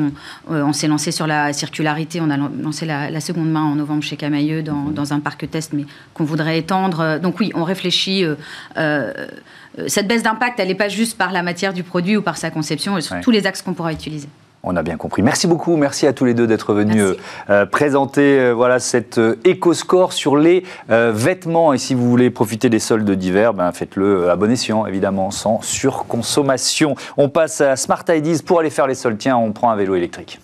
Euh, 0.51 0.63
on, 0.63 0.73
s'est 0.73 0.87
lancé 0.87 1.11
sur 1.11 1.25
la 1.25 1.53
circularité. 1.53 2.21
On 2.21 2.29
a 2.29 2.37
lancé 2.37 2.85
la, 2.85 3.19
seconde 3.19 3.49
main 3.49 3.63
en 3.63 3.75
novembre 3.75 4.03
chez 4.03 4.17
Camailleux 4.17 4.61
dans, 4.61 4.91
dans 4.91 5.13
un 5.13 5.19
parc 5.19 5.49
test, 5.49 5.73
mais 5.73 5.85
qu'on 6.13 6.25
voudrait 6.25 6.59
étendre. 6.59 7.19
Donc 7.19 7.39
oui, 7.39 7.51
on 7.55 7.63
réfléchit. 7.63 8.23
Euh, 8.23 8.35
euh, 8.77 9.85
cette 9.87 10.07
baisse 10.07 10.23
d'impact, 10.23 10.59
elle 10.59 10.67
n'est 10.67 10.75
pas 10.75 10.89
juste 10.89 11.17
par 11.17 11.31
la 11.31 11.43
matière 11.43 11.73
du 11.73 11.83
produit 11.83 12.17
ou 12.17 12.21
par 12.21 12.37
sa 12.37 12.49
conception, 12.49 12.95
mais 12.95 13.01
sur 13.01 13.19
tous 13.21 13.31
les 13.31 13.45
axes 13.45 13.61
qu'on 13.61 13.73
pourra 13.73 13.93
utiliser. 13.93 14.27
On 14.63 14.75
a 14.75 14.83
bien 14.83 14.97
compris. 14.97 15.21
Merci 15.21 15.47
beaucoup. 15.47 15.77
Merci 15.77 16.05
à 16.05 16.13
tous 16.13 16.25
les 16.25 16.33
deux 16.33 16.45
d'être 16.45 16.73
venus 16.73 17.01
euh, 17.01 17.15
euh, 17.49 17.65
présenter 17.65 18.39
euh, 18.39 18.51
voilà, 18.51 18.79
cet 18.79 19.19
éco-score 19.45 20.11
sur 20.11 20.35
les 20.35 20.63
vêtements. 20.89 21.73
Et 21.73 21.77
si 21.77 21.93
vous 21.93 22.09
voulez 22.09 22.29
profiter 22.29 22.69
des 22.69 22.79
soldes 22.79 23.09
d'hiver, 23.09 23.53
ben, 23.53 23.71
faites-le 23.71 24.29
à 24.29 24.35
bon 24.35 24.51
escient, 24.51 24.85
évidemment, 24.85 25.31
sans 25.31 25.61
surconsommation. 25.61 26.95
On 27.17 27.29
passe 27.29 27.61
à 27.61 27.75
Smart 27.75 28.03
Ideas 28.09 28.41
pour 28.45 28.59
aller 28.59 28.69
faire 28.69 28.87
les 28.87 28.95
soldes. 28.95 29.17
Tiens, 29.17 29.37
on 29.37 29.51
prend 29.53 29.69
un 29.71 29.75
vélo 29.75 29.95
électrique. 29.95 30.39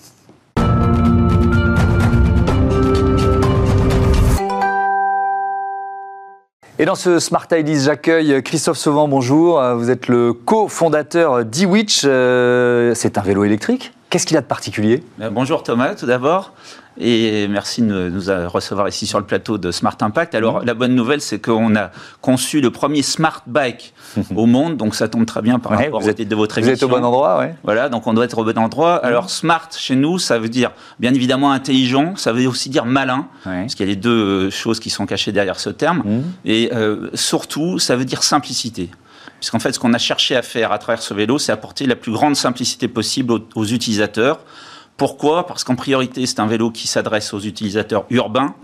Et 6.77 6.85
dans 6.85 6.95
ce 6.95 7.19
Smart 7.19 7.47
Ideas, 7.51 7.83
j'accueille 7.85 8.43
Christophe 8.43 8.77
Sauvant, 8.77 9.07
bonjour. 9.07 9.61
Vous 9.75 9.89
êtes 9.89 10.07
le 10.07 10.33
cofondateur 10.33 11.45
d'eWitch. 11.45 12.01
C'est 12.01 13.17
un 13.17 13.21
vélo 13.21 13.43
électrique? 13.43 13.94
Qu'est-ce 14.09 14.25
qu'il 14.25 14.37
a 14.37 14.41
de 14.41 14.45
particulier? 14.45 15.03
Euh, 15.19 15.29
Bonjour 15.29 15.63
Thomas, 15.63 15.95
tout 15.95 16.05
d'abord. 16.05 16.53
Et 16.97 17.47
merci 17.49 17.81
de 17.81 18.09
nous 18.09 18.49
recevoir 18.49 18.87
ici 18.87 19.05
sur 19.05 19.19
le 19.19 19.25
plateau 19.25 19.57
de 19.57 19.71
Smart 19.71 19.97
Impact. 19.99 20.33
Alors, 20.33 20.63
la 20.63 20.73
bonne 20.73 20.95
nouvelle, 20.95 21.19
c'est 21.19 21.39
qu'on 21.39 21.75
a 21.75 21.91
conçu 22.21 22.61
le 22.61 22.71
premier 22.71 23.01
Smart 23.01 23.41
Bike 23.47 23.93
au 24.35 24.45
monde, 24.45 24.77
donc 24.77 24.95
ça 24.95 25.09
tombe 25.09 25.25
très 25.25 25.41
bien 25.41 25.59
par 25.59 25.73
rapport 25.73 25.99
vous 25.99 26.09
êtes, 26.09 26.25
de 26.25 26.35
votre 26.35 26.57
émission. 26.57 26.73
Vous 26.73 26.77
êtes 26.77 26.83
au 26.83 26.87
bon 26.87 27.05
endroit, 27.05 27.39
oui. 27.41 27.47
Voilà, 27.63 27.89
donc 27.89 28.07
on 28.07 28.13
doit 28.13 28.23
être 28.23 28.37
au 28.37 28.45
bon 28.45 28.57
endroit. 28.57 28.95
Alors, 29.03 29.29
Smart, 29.29 29.67
chez 29.75 29.95
nous, 29.95 30.19
ça 30.19 30.39
veut 30.39 30.47
dire, 30.47 30.71
bien 30.99 31.13
évidemment, 31.13 31.51
intelligent, 31.51 32.15
ça 32.15 32.31
veut 32.31 32.47
aussi 32.47 32.69
dire 32.69 32.85
malin, 32.85 33.27
parce 33.43 33.75
qu'il 33.75 33.85
y 33.85 33.89
a 33.89 33.91
les 33.91 33.99
deux 33.99 34.49
choses 34.49 34.79
qui 34.79 34.89
sont 34.89 35.05
cachées 35.05 35.33
derrière 35.33 35.59
ce 35.59 35.69
terme. 35.69 36.03
Mmh. 36.05 36.21
Et 36.45 36.71
euh, 36.73 37.09
surtout, 37.13 37.79
ça 37.79 37.97
veut 37.97 38.05
dire 38.05 38.23
simplicité. 38.23 38.89
Puisqu'en 39.45 39.59
fait, 39.59 39.73
ce 39.73 39.79
qu'on 39.79 39.93
a 39.93 39.99
cherché 39.99 40.35
à 40.35 40.41
faire 40.41 40.71
à 40.71 40.79
travers 40.79 41.03
ce 41.03 41.13
vélo, 41.13 41.37
c'est 41.37 41.51
apporter 41.51 41.85
la 41.85 41.95
plus 41.95 42.11
grande 42.11 42.35
simplicité 42.35 42.87
possible 42.87 43.41
aux, 43.53 43.65
utilisateurs. 43.65 44.39
Pourquoi? 44.97 45.45
Parce 45.45 45.63
qu'en 45.63 45.75
priorité, 45.75 46.25
c'est 46.25 46.39
un 46.39 46.47
vélo 46.47 46.71
qui 46.71 46.87
s'adresse 46.87 47.31
aux 47.31 47.39
utilisateurs 47.39 48.05
urbains. 48.09 48.55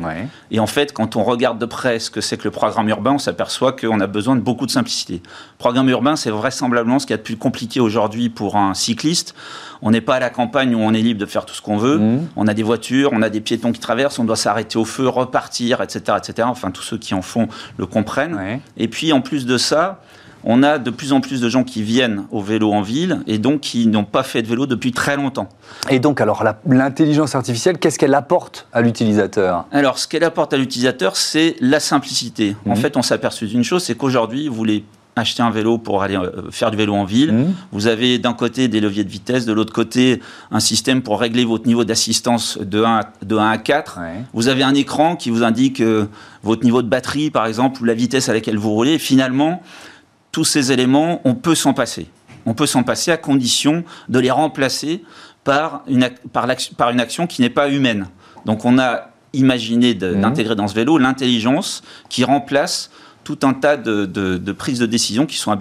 Et 0.49 0.59
en 0.59 0.65
fait, 0.65 0.91
quand 0.91 1.17
on 1.17 1.23
regarde 1.23 1.59
de 1.59 1.67
près 1.67 1.99
ce 1.99 2.09
que 2.09 2.19
c'est 2.19 2.35
que 2.35 2.45
le 2.45 2.49
programme 2.49 2.89
urbain, 2.89 3.11
on 3.11 3.19
s'aperçoit 3.19 3.73
qu'on 3.73 3.99
a 3.99 4.07
besoin 4.07 4.35
de 4.35 4.41
beaucoup 4.41 4.65
de 4.65 4.71
simplicité. 4.71 5.21
Le 5.23 5.57
programme 5.59 5.87
urbain, 5.87 6.15
c'est 6.15 6.31
vraisemblablement 6.31 6.97
ce 6.97 7.05
qui 7.05 7.13
est 7.13 7.17
le 7.17 7.21
plus 7.21 7.37
compliqué 7.37 7.79
aujourd'hui 7.79 8.29
pour 8.29 8.55
un 8.55 8.73
cycliste. 8.73 9.35
On 9.83 9.91
n'est 9.91 10.01
pas 10.01 10.15
à 10.15 10.19
la 10.19 10.31
campagne 10.31 10.73
où 10.73 10.79
on 10.79 10.95
est 10.95 11.01
libre 11.01 11.19
de 11.19 11.27
faire 11.27 11.45
tout 11.45 11.53
ce 11.53 11.61
qu'on 11.61 11.77
veut. 11.77 11.99
Mmh. 11.99 12.29
On 12.35 12.47
a 12.47 12.55
des 12.55 12.63
voitures, 12.63 13.11
on 13.13 13.21
a 13.21 13.29
des 13.29 13.41
piétons 13.41 13.71
qui 13.71 13.79
traversent, 13.79 14.17
on 14.17 14.23
doit 14.23 14.35
s'arrêter 14.35 14.79
au 14.79 14.85
feu, 14.85 15.07
repartir, 15.07 15.81
etc., 15.83 16.17
etc. 16.17 16.47
Enfin, 16.49 16.71
tous 16.71 16.81
ceux 16.81 16.97
qui 16.97 17.13
en 17.13 17.21
font 17.21 17.49
le 17.77 17.85
comprennent. 17.85 18.61
Et 18.77 18.87
puis, 18.87 19.13
en 19.13 19.21
plus 19.21 19.45
de 19.45 19.59
ça, 19.59 20.01
on 20.43 20.63
a 20.63 20.77
de 20.77 20.89
plus 20.89 21.13
en 21.13 21.21
plus 21.21 21.41
de 21.41 21.49
gens 21.49 21.63
qui 21.63 21.83
viennent 21.83 22.25
au 22.31 22.41
vélo 22.41 22.71
en 22.71 22.81
ville 22.81 23.21
et 23.27 23.37
donc 23.37 23.61
qui 23.61 23.87
n'ont 23.87 24.03
pas 24.03 24.23
fait 24.23 24.41
de 24.41 24.47
vélo 24.47 24.65
depuis 24.65 24.91
très 24.91 25.15
longtemps. 25.15 25.49
Et 25.89 25.99
donc, 25.99 26.21
alors, 26.21 26.43
l'intelligence 26.67 27.35
artificielle, 27.35 27.77
qu'est-ce 27.77 27.99
qu'elle 27.99 28.15
apporte 28.15 28.67
à 28.73 28.81
l'utilisateur? 28.81 29.65
Alors, 29.71 29.97
ce 29.97 30.07
qu'elle 30.07 30.23
apporte 30.23 30.53
à 30.53 30.57
l'utilisateur, 30.57 31.15
c'est 31.15 31.55
la 31.59 31.79
simplicité. 31.79 32.55
En 32.65 32.71
mhm. 32.71 32.75
fait, 32.77 32.97
on 32.97 33.01
s'aperçoit 33.01 33.47
d'une 33.47 33.63
chose, 33.63 33.83
c'est 33.83 33.95
qu'aujourd'hui, 33.95 34.47
vous 34.47 34.55
voulez 34.55 34.83
acheter 35.15 35.43
un 35.43 35.49
vélo 35.49 35.77
pour 35.77 36.03
aller 36.03 36.15
euh, 36.15 36.49
faire 36.51 36.71
du 36.71 36.77
vélo 36.77 36.93
en 36.93 37.03
ville. 37.03 37.33
Mhm. 37.33 37.53
Vous 37.71 37.87
avez 37.87 38.17
d'un 38.17 38.33
côté 38.33 38.67
des 38.67 38.79
leviers 38.79 39.03
de 39.03 39.09
vitesse, 39.09 39.45
de 39.45 39.53
l'autre 39.53 39.73
côté 39.73 40.21
un 40.51 40.59
système 40.59 41.01
pour 41.01 41.19
régler 41.19 41.43
votre 41.43 41.67
niveau 41.67 41.83
d'assistance 41.83 42.57
de 42.57 42.83
1 42.83 42.99
à, 42.99 43.01
de 43.23 43.37
1 43.37 43.49
à 43.49 43.57
4. 43.57 43.99
Vous 44.33 44.47
avez 44.47 44.63
un 44.63 44.73
écran 44.73 45.15
qui 45.15 45.29
vous 45.29 45.43
indique 45.43 45.81
euh, 45.81 46.05
votre 46.43 46.63
niveau 46.63 46.81
de 46.81 46.87
batterie, 46.87 47.29
par 47.29 47.45
exemple, 47.45 47.81
ou 47.81 47.85
la 47.85 47.93
vitesse 47.93 48.29
à 48.29 48.33
laquelle 48.33 48.57
vous 48.57 48.71
roulez. 48.71 48.97
finalement, 48.97 49.61
tous 50.31 50.43
ces 50.45 50.71
éléments, 50.71 51.21
on 51.23 51.35
peut 51.35 51.55
s'en 51.55 51.73
passer. 51.73 52.07
On 52.45 52.53
peut 52.53 52.65
s'en 52.65 52.83
passer 52.83 53.11
à 53.11 53.17
condition 53.17 53.83
de 54.09 54.19
les 54.19 54.31
remplacer 54.31 55.03
par 55.43 55.83
une, 55.87 56.09
par, 56.31 56.47
par 56.77 56.89
une 56.89 56.99
action 56.99 57.27
qui 57.27 57.41
n'est 57.41 57.49
pas 57.49 57.69
humaine. 57.69 58.07
Donc 58.45 58.65
on 58.65 58.79
a 58.79 59.09
imaginé 59.33 59.93
mhm. 59.93 60.21
d'intégrer 60.21 60.55
dans 60.55 60.67
ce 60.67 60.75
vélo 60.75 60.97
l'intelligence 60.97 61.83
qui 62.09 62.23
remplace 62.23 62.91
tout 63.23 63.39
un 63.43 63.53
tas 63.53 63.77
de, 63.77 64.05
de, 64.05 64.51
prises 64.51 64.79
de 64.79 64.85
décision 64.85 65.25
qui 65.25 65.37
sont 65.37 65.55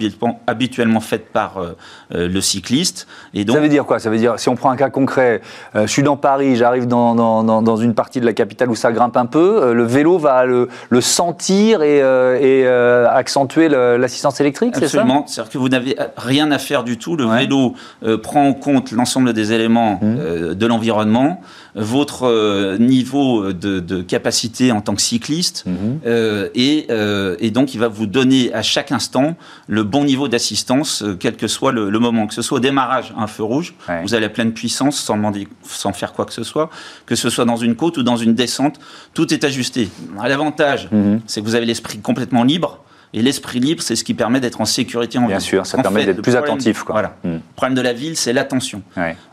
habituellement, 0.47 0.99
faites 0.99 1.31
par 1.31 1.57
euh, 1.57 1.77
euh, 2.13 2.27
le 2.27 2.41
cycliste. 2.41 3.07
Et 3.33 3.45
donc, 3.45 3.55
ça 3.55 3.61
veut 3.61 3.69
dire 3.69 3.85
quoi? 3.85 3.99
Ça 3.99 4.09
veut 4.09 4.17
dire, 4.17 4.39
si 4.39 4.49
on 4.49 4.55
prend 4.55 4.71
un 4.71 4.75
cas 4.75 4.89
concret, 4.89 5.41
euh, 5.75 5.85
je 5.87 5.91
suis 5.91 6.03
dans 6.03 6.17
Paris, 6.17 6.55
j'arrive 6.55 6.87
dans, 6.87 7.15
dans, 7.15 7.61
dans, 7.61 7.77
une 7.77 7.93
partie 7.93 8.19
de 8.19 8.25
la 8.25 8.33
capitale 8.33 8.69
où 8.69 8.75
ça 8.75 8.91
grimpe 8.91 9.17
un 9.17 9.25
peu, 9.25 9.73
le 9.73 9.83
vélo 9.83 10.17
va 10.17 10.45
le, 10.45 10.69
le 10.89 11.01
sentir 11.01 11.81
et, 11.81 11.97
et 11.97 12.67
accentuer 12.67 13.69
l'assistance 13.69 14.39
électrique, 14.41 14.73
c'est 14.75 14.87
ça? 14.87 14.99
Absolument, 14.99 15.25
c'est-à-dire 15.27 15.51
que 15.51 15.57
vous 15.57 15.69
n'avez 15.69 15.95
rien 16.17 16.51
à 16.51 16.59
faire 16.59 16.83
du 16.83 16.97
tout. 16.97 17.15
Le 17.15 17.25
vélo 17.25 17.73
prend 18.21 18.47
en 18.47 18.53
compte 18.53 18.91
l'ensemble 18.91 19.33
des 19.33 19.53
éléments 19.53 19.99
mmh. 20.01 20.53
de 20.53 20.65
l'environnement 20.65 21.41
votre 21.75 22.77
niveau 22.77 23.53
de, 23.53 24.01
capacité 24.01 24.71
en 24.71 24.81
tant 24.81 24.95
que 24.95 25.01
cycliste 25.01 25.65
euh, 26.05 26.49
euh, 26.89 27.35
et, 27.51 27.53
donc 27.53 27.73
il 27.73 27.79
va 27.79 27.87
vous 27.87 28.07
donner 28.07 28.53
à 28.53 28.61
chaque 28.61 28.91
instant 28.91 29.35
le 29.67 29.83
bon 29.83 30.03
niveau 30.03 30.27
d'assistance, 30.27 31.03
quel 31.19 31.35
que 31.35 31.47
soit 31.47 31.71
le, 31.71 31.89
moment, 31.99 32.27
que 32.27 32.33
ce 32.33 32.41
soit 32.41 32.57
au 32.57 32.61
démarrage, 32.61 33.13
un 33.17 33.27
feu 33.27 33.43
rouge, 33.43 33.73
vous 34.03 34.13
allez 34.13 34.25
à 34.25 34.29
pleine 34.29 34.53
puissance 34.53 34.97
sans, 34.97 35.17
demander, 35.17 35.47
sans 35.63 35.93
faire 35.93 36.13
quoi 36.13 36.25
que 36.25 36.33
ce 36.33 36.43
soit, 36.43 36.69
que 37.05 37.15
ce 37.15 37.29
soit 37.29 37.45
dans 37.45 37.57
une 37.57 37.75
côte 37.75 37.97
ou 37.97 38.03
dans 38.03 38.17
une 38.17 38.33
descente, 38.33 38.79
tout 39.13 39.33
est 39.33 39.43
ajusté. 39.43 39.89
L'avantage, 40.23 40.89
mhm. 40.91 41.21
c'est 41.27 41.41
que 41.41 41.45
vous 41.45 41.55
avez 41.55 41.65
l'esprit 41.65 41.99
complètement 41.99 42.43
libre. 42.43 42.79
Et 43.13 43.21
l'esprit 43.21 43.59
libre, 43.59 43.81
c'est 43.81 43.97
ce 43.97 44.05
qui 44.05 44.13
permet 44.13 44.39
d'être 44.39 44.61
en 44.61 44.65
sécurité 44.65 45.17
en 45.17 45.27
Bien 45.27 45.41
sûr, 45.41 45.65
ça 45.65 45.81
permet 45.81 46.05
d'être 46.05 46.21
plus 46.21 46.35
attentif. 46.35 46.83
Quoi. 46.83 46.93
Voilà. 46.93 47.17
Hmm. 47.23 47.33
Le 47.33 47.39
problème 47.55 47.75
de 47.75 47.81
la 47.81 47.91
ville, 47.91 48.15
c'est 48.15 48.31
l'attention. 48.31 48.83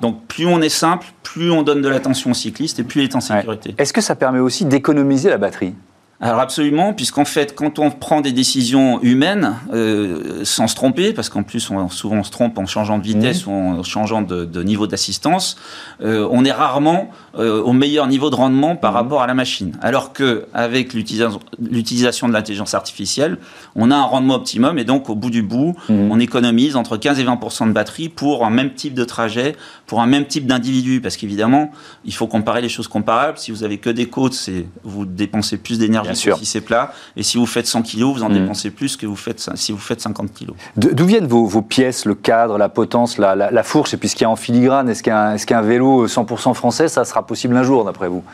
Donc 0.00 0.26
plus 0.26 0.46
on 0.46 0.60
est 0.60 0.68
simple, 0.68 1.06
plus 1.22 1.50
on 1.50 1.62
donne 1.62 1.80
de 1.80 1.88
l'attention 1.88 2.32
au 2.32 2.34
cycliste 2.34 2.80
et 2.80 2.82
plus 2.82 3.02
il 3.02 3.04
est 3.04 3.14
en 3.14 3.20
sécurité. 3.20 3.74
Est-ce 3.78 3.92
que 3.92 4.00
ça 4.00 4.16
permet 4.16 4.40
aussi 4.40 4.64
d'économiser 4.64 5.30
la 5.30 5.38
batterie? 5.38 5.74
Alors 6.20 6.40
absolument, 6.40 6.94
puisqu'en 6.94 7.24
fait, 7.24 7.54
quand 7.54 7.78
on 7.78 7.92
prend 7.92 8.20
des 8.20 8.32
décisions 8.32 9.00
humaines, 9.02 9.54
euh, 9.72 10.44
sans 10.44 10.66
se 10.66 10.74
tromper, 10.74 11.12
parce 11.12 11.28
qu'en 11.28 11.44
plus, 11.44 11.70
on, 11.70 11.88
souvent 11.88 12.16
on 12.16 12.22
se 12.24 12.32
trompe 12.32 12.58
en 12.58 12.66
changeant 12.66 12.98
de 12.98 13.04
vitesse 13.04 13.46
mmh. 13.46 13.50
ou 13.50 13.78
en 13.78 13.82
changeant 13.84 14.22
de, 14.22 14.62
niveau 14.64 14.88
d'assistance, 14.88 15.56
euh, 16.02 16.28
on 16.32 16.44
est 16.44 16.50
rarement 16.50 17.10
euh, 17.38 17.62
au 17.62 17.72
meilleur 17.72 18.06
niveau 18.06 18.30
de 18.30 18.34
rendement 18.34 18.76
par 18.76 18.92
mmh. 18.92 18.96
rapport 18.96 19.22
à 19.22 19.26
la 19.26 19.34
machine. 19.34 19.72
Alors 19.80 20.12
que 20.12 20.46
avec 20.54 20.92
l'utilisation 20.92 22.28
de 22.28 22.32
l'intelligence 22.32 22.74
artificielle, 22.74 23.38
on 23.76 23.90
a 23.90 23.96
un 23.96 24.02
rendement 24.02 24.34
optimum 24.34 24.78
et 24.78 24.84
donc 24.84 25.08
au 25.08 25.14
bout 25.14 25.30
du 25.30 25.42
bout, 25.42 25.74
mmh. 25.88 26.10
on 26.10 26.18
économise 26.18 26.76
entre 26.76 26.96
15 26.96 27.18
et 27.20 27.24
20% 27.24 27.68
de 27.68 27.72
batterie 27.72 28.08
pour 28.08 28.44
un 28.44 28.50
même 28.50 28.74
type 28.74 28.94
de 28.94 29.04
trajet, 29.04 29.56
pour 29.86 30.00
un 30.00 30.06
même 30.06 30.26
type 30.26 30.46
d'individu, 30.46 31.00
parce 31.00 31.16
qu'évidemment, 31.16 31.70
il 32.04 32.14
faut 32.14 32.26
comparer 32.26 32.60
les 32.60 32.68
choses 32.68 32.88
comparables. 32.88 33.38
Si 33.38 33.50
vous 33.50 33.64
avez 33.64 33.78
que 33.78 33.90
des 33.90 34.06
côtes, 34.06 34.34
c'est 34.34 34.66
vous 34.84 35.06
dépensez 35.06 35.58
plus 35.58 35.78
d'énergie 35.78 36.14
si 36.16 36.46
c'est 36.46 36.60
plat. 36.60 36.92
Et 37.16 37.22
si 37.22 37.38
vous 37.38 37.46
faites 37.46 37.66
100 37.66 37.82
kg, 37.82 38.02
vous 38.02 38.22
en 38.22 38.28
mm. 38.28 38.34
dépensez 38.34 38.70
plus 38.70 38.96
que 38.96 39.06
vous 39.06 39.16
faites, 39.16 39.48
si 39.54 39.72
vous 39.72 39.78
faites 39.78 40.00
50 40.00 40.32
kg. 40.32 40.48
D'où 40.76 41.06
viennent 41.06 41.26
vos, 41.26 41.62
pièces, 41.62 42.04
le 42.04 42.14
cadre, 42.14 42.58
la 42.58 42.68
potence, 42.68 43.18
la, 43.18 43.62
fourche? 43.62 43.94
Et 43.94 43.96
puis 43.96 44.08
ce 44.08 44.14
qu'il 44.14 44.22
y 44.22 44.26
a 44.26 44.30
en 44.30 44.36
filigrane, 44.36 44.88
est-ce 44.88 45.02
qu'un 45.02 45.34
est 45.34 45.62
vélo 45.62 46.06
100% 46.06 46.54
français, 46.54 46.88
ça 46.88 47.04
sera 47.04 47.26
possible 47.28 47.56
un 47.56 47.62
jour, 47.62 47.84
d'après 47.84 48.08
vous 48.08 48.24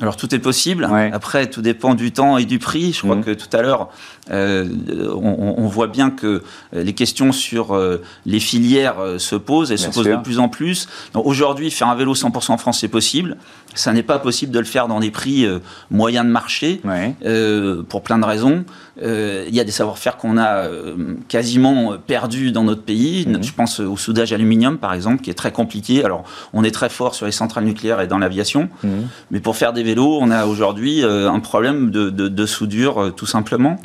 alors 0.00 0.16
tout 0.16 0.34
est 0.34 0.38
possible. 0.38 0.88
Après, 1.12 1.46
tout 1.46 1.62
dépend 1.62 1.94
du 1.94 2.12
temps 2.12 2.36
et 2.36 2.44
du 2.44 2.58
prix. 2.58 2.92
Je 2.92 3.00
crois 3.00 3.16
mm. 3.16 3.24
que 3.24 3.30
tout 3.30 3.48
à 3.56 3.62
l'heure, 3.62 3.88
euh, 4.30 4.66
on, 5.14 5.66
voit 5.66 5.86
bien 5.86 6.10
que 6.10 6.42
euh, 6.74 6.82
les 6.82 6.92
questions 6.92 7.32
sur 7.32 7.74
euh, 7.74 8.02
les 8.26 8.40
filières 8.40 8.96
se 9.18 9.36
posent 9.36 9.72
et 9.72 9.76
se 9.76 9.88
posent 9.88 10.06
de 10.06 10.16
plus 10.16 10.38
en 10.38 10.48
plus. 10.48 10.88
Aujourd'hui, 11.14 11.70
faire 11.70 11.88
un 11.88 11.94
vélo 11.94 12.14
100% 12.14 12.58
France, 12.58 12.80
c'est 12.80 12.88
possible. 12.88 13.36
Ça 13.76 13.92
n'est 13.92 14.02
pas 14.02 14.18
possible 14.18 14.52
de 14.52 14.58
le 14.58 14.64
faire 14.64 14.88
dans 14.88 15.00
des 15.00 15.10
prix 15.10 15.46
moyens 15.90 16.26
de 16.26 16.30
marché 16.30 16.80
pour 17.88 18.02
plein 18.02 18.18
de 18.18 18.24
raisons. 18.24 18.64
Il 19.00 19.54
y 19.54 19.60
a 19.60 19.64
des 19.64 19.70
savoir-faire 19.70 20.16
qu'on 20.16 20.38
a 20.38 20.64
quasiment 21.28 21.94
perdus 22.06 22.52
dans 22.52 22.64
notre 22.64 22.82
pays. 22.82 23.26
Mhm. 23.26 23.42
Je 23.42 23.52
pense 23.52 23.80
au 23.80 23.96
soudage 23.96 24.32
aluminium, 24.32 24.78
par 24.78 24.94
exemple, 24.94 25.22
qui 25.22 25.30
est 25.30 25.34
très 25.34 25.52
compliqué. 25.52 26.04
Alors, 26.04 26.24
on 26.52 26.64
est 26.64 26.70
très 26.70 26.88
fort 26.88 27.14
sur 27.14 27.26
les 27.26 27.32
centrales 27.32 27.64
nucléaires 27.64 28.00
et 28.00 28.06
dans 28.06 28.18
l'aviation, 28.18 28.68
mhm. 28.82 29.08
mais 29.30 29.40
pour 29.40 29.56
faire 29.56 29.72
des 29.72 29.82
vélos, 29.82 30.18
on 30.20 30.30
a 30.30 30.46
aujourd'hui 30.46 31.02
un 31.04 31.40
problème 31.40 31.90
de, 31.90 32.46
soudure, 32.46 33.12
tout 33.14 33.26
simplement. 33.26 33.76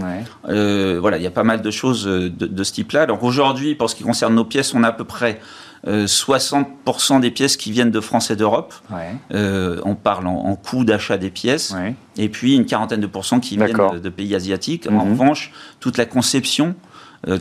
Euh, 0.49 0.97
voilà, 0.99 1.17
il 1.17 1.23
y 1.23 1.27
a 1.27 1.31
pas 1.31 1.43
mal 1.43 1.61
de 1.61 1.71
choses 1.71 2.07
euh, 2.07 2.29
de, 2.29 2.63
ce 2.63 2.73
type-là. 2.73 3.05
Donc 3.05 3.23
aujourd'hui, 3.23 3.75
pour 3.75 3.89
ce 3.89 3.95
qui 3.95 4.03
concerne 4.03 4.35
nos 4.35 4.45
pièces, 4.45 4.73
on 4.73 4.83
a 4.83 4.89
à 4.89 4.91
peu 4.91 5.03
près 5.03 5.39
60% 5.85 7.15
euh, 7.15 7.19
des 7.19 7.31
pièces 7.31 7.57
qui 7.57 7.71
viennent 7.71 7.91
de 7.91 7.99
France 7.99 8.31
et 8.31 8.35
d'Europe. 8.35 8.73
on 9.31 9.95
parle 9.95 10.27
en, 10.27 10.55
coût 10.55 10.83
d'achat 10.83 11.17
des 11.17 11.29
pièces. 11.29 11.73
Et 12.17 12.29
puis 12.29 12.55
une 12.55 12.65
quarantaine 12.65 13.01
de 13.01 13.07
pourcents 13.07 13.39
qui 13.39 13.57
viennent 13.57 13.99
de, 14.01 14.09
pays 14.09 14.35
asiatiques. 14.35 14.87
En 14.87 15.05
mhm. 15.05 15.11
revanche, 15.11 15.51
toute 15.79 15.97
la 15.97 16.05
conception, 16.05 16.75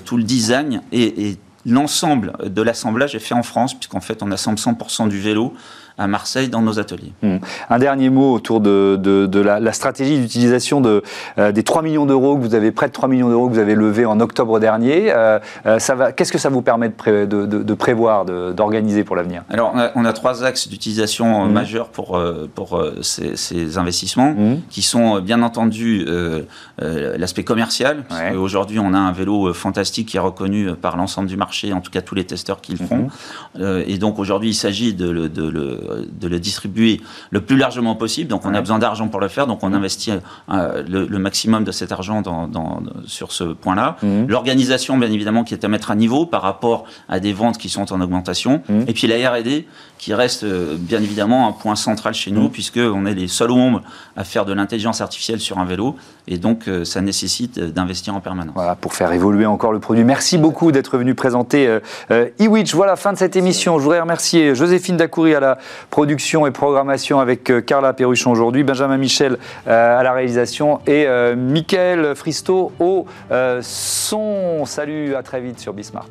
tout 0.05 0.17
le 0.17 0.23
design 0.23 0.83
et, 0.93 1.29
et 1.29 1.39
l'ensemble 1.67 2.33
de 2.45 2.63
l'assemblage 2.63 3.15
est 3.15 3.21
fait 3.21 3.35
en 3.35 3.43
France, 3.43 3.75
puisqu'en 3.75 4.01
fait 4.01 4.23
on 4.23 4.31
assemble 4.31 4.59
100% 4.59 5.09
du 5.09 5.19
vélo 5.19 5.55
à 6.01 6.07
Marseille 6.07 6.49
dans 6.49 6.63
nos 6.63 6.81
ateliers. 6.81 7.13
Hmm. 7.23 7.37
Un 7.69 7.79
dernier 7.79 8.09
mot 8.09 8.33
autour 8.33 8.61
de, 8.61 8.97
de, 8.97 9.41
la, 9.41 9.73
stratégie 9.73 10.19
d'utilisation 10.19 10.81
de, 10.81 11.03
euh, 11.39 11.53
des 11.53 11.63
3 11.63 11.83
millions 11.83 12.07
d'euros 12.07 12.37
que 12.37 12.43
vous 12.43 12.55
avez, 12.55 12.73
près 12.73 12.89
de 12.89 12.93
3 12.93 13.09
millions 13.09 13.29
d'euros 13.29 13.49
que 13.49 13.53
vous 13.53 13.61
avez 13.61 13.75
levés 13.75 14.07
en 14.07 14.19
octobre 14.21 14.59
dernier. 14.59 15.13
Euh, 15.13 15.39
euh, 15.67 15.79
qu'est-ce 16.17 16.33
que 16.33 16.39
ça 16.39 16.49
vous 16.49 16.63
permet 16.63 16.89
de, 16.89 17.25
de 17.25 17.75
prévoir, 17.75 18.25
d'organiser 18.25 19.05
pour 19.05 19.15
l'avenir? 19.15 19.43
Alors, 19.51 19.75
on 19.95 20.05
a, 20.05 20.13
trois 20.13 20.43
axes 20.43 20.69
d'utilisation 20.69 21.45
hmm. 21.45 21.53
majeurs 21.53 21.89
pour, 21.89 22.19
pour 22.55 22.83
ces, 23.03 23.79
investissements, 23.79 24.33
hmm. 24.33 24.61
qui 24.71 24.83
sont 24.83 25.21
bien 25.21 25.43
entendu 25.43 26.07
l'aspect 26.79 27.45
commercial. 27.45 28.05
Aujourd'hui, 28.39 28.79
on 28.79 28.95
a 28.95 28.99
un 28.99 29.13
vélo 29.13 29.53
fantastique 29.53 30.09
qui 30.09 30.17
est 30.17 30.21
reconnu 30.21 30.75
par 30.81 30.97
l'ensemble 30.97 31.29
du 31.29 31.37
marché, 31.37 31.75
en 31.75 31.81
tout 31.81 31.91
cas 31.91 32.01
tous 32.01 32.15
les 32.15 32.25
testeurs 32.25 32.63
qui 32.63 32.73
le 32.73 32.87
font. 32.87 33.09
et 33.61 33.99
donc, 33.99 34.19
aujourd'hui, 34.19 34.51
il 34.51 34.55
s'agit 34.55 34.95
de, 34.95 35.11
le 35.11 35.29
de 36.11 36.29
le 36.29 36.39
distribuer 36.39 37.01
le 37.31 37.41
plus 37.41 37.57
largement 37.57 37.95
possible. 37.95 38.29
Donc 38.29 38.45
on 38.45 38.55
a 38.55 38.61
besoin 38.61 38.79
d'argent 38.79 39.09
pour 39.09 39.21
le 39.21 39.29
faire, 39.29 39.47
donc 39.47 39.63
on 39.63 39.73
investit 39.73 40.13
euh, 40.51 40.83
le, 40.89 41.19
maximum 41.19 41.65
de 41.65 41.73
cet 41.73 41.93
argent 41.93 42.23
dans, 42.23 42.83
sur 43.07 43.33
ce 43.33 43.45
point-là. 43.45 43.97
Mhm. 44.03 44.29
L'organisation, 44.29 44.99
bien 44.99 45.11
évidemment, 45.11 45.45
qui 45.45 45.55
est 45.55 45.65
à 45.65 45.69
mettre 45.69 45.91
à 45.91 45.95
niveau 45.95 46.27
par 46.27 46.43
rapport 46.43 46.85
à 47.09 47.21
des 47.21 47.33
ventes 47.33 47.59
qui 47.59 47.69
sont 47.69 47.93
en 47.93 48.01
augmentation. 48.01 48.63
Mhm. 48.69 48.85
Et 48.89 48.93
puis 48.93 49.07
la 49.07 49.31
R&D, 49.31 49.67
qui 49.99 50.15
reste 50.15 50.45
euh, 50.45 50.77
bien 50.79 51.03
évidemment 51.03 51.47
un 51.47 51.53
point 51.53 51.77
central 51.77 52.15
chez 52.15 52.31
nous, 52.31 52.49
puisque 52.49 52.77
mhm. 52.77 52.85
puisqu'on 52.85 53.07
est 53.07 53.15
les 53.15 53.29
seuls 53.29 53.51
au 53.51 53.57
monde 53.57 53.83
à 54.17 54.25
faire 54.25 54.45
de 54.45 54.53
l'intelligence 54.53 55.01
artificielle 55.01 55.41
sur 55.41 55.59
un 55.59 55.65
vélo, 55.65 55.97
et 56.27 56.39
donc 56.39 56.69
euh, 56.69 56.85
ça 56.85 57.01
nécessite 57.01 57.59
d'investir 57.59 58.15
en 58.15 58.21
permanence. 58.21 58.55
Voilà, 58.55 58.77
pour 58.77 58.95
faire 58.95 59.13
évoluer 59.13 59.47
encore 59.47 59.73
le 59.73 59.81
produit. 59.81 60.05
Merci 60.05 60.39
beaucoup 60.39 60.73
d'être 60.73 60.97
venu 60.97 61.15
présenter 61.15 61.67
euh, 62.11 62.29
eWitch. 62.39 62.75
Voilà, 62.75 62.97
fin 62.97 63.13
de 63.13 63.19
cette 63.19 63.37
émission. 63.37 63.79
Je 63.79 63.83
voudrais 63.83 64.01
remercier 64.01 64.55
Joséphine 64.55 64.97
Dacoury 64.97 65.35
à 65.35 65.41
la 65.41 65.59
production 65.89 66.47
et 66.47 66.51
programmation 66.51 67.21
avec 67.21 67.51
euh, 67.51 67.61
Carla 67.61 67.93
Perruchon 67.93 68.31
aujourd'hui, 68.31 68.65
Benjamin 68.65 68.99
Michel 68.99 69.39
euh, 69.67 69.99
à 69.99 70.03
la 70.03 70.13
réalisation 70.13 70.81
et 70.87 71.07
euh, 71.07 71.37
Mickaël 71.37 72.15
Fristo 72.15 72.73
au 72.79 73.07
son. 73.63 74.65
Salut, 74.67 75.15
à 75.15 75.23
très 75.23 75.41
vite 75.41 75.59
sur 75.59 75.73
Bismart. 75.73 76.09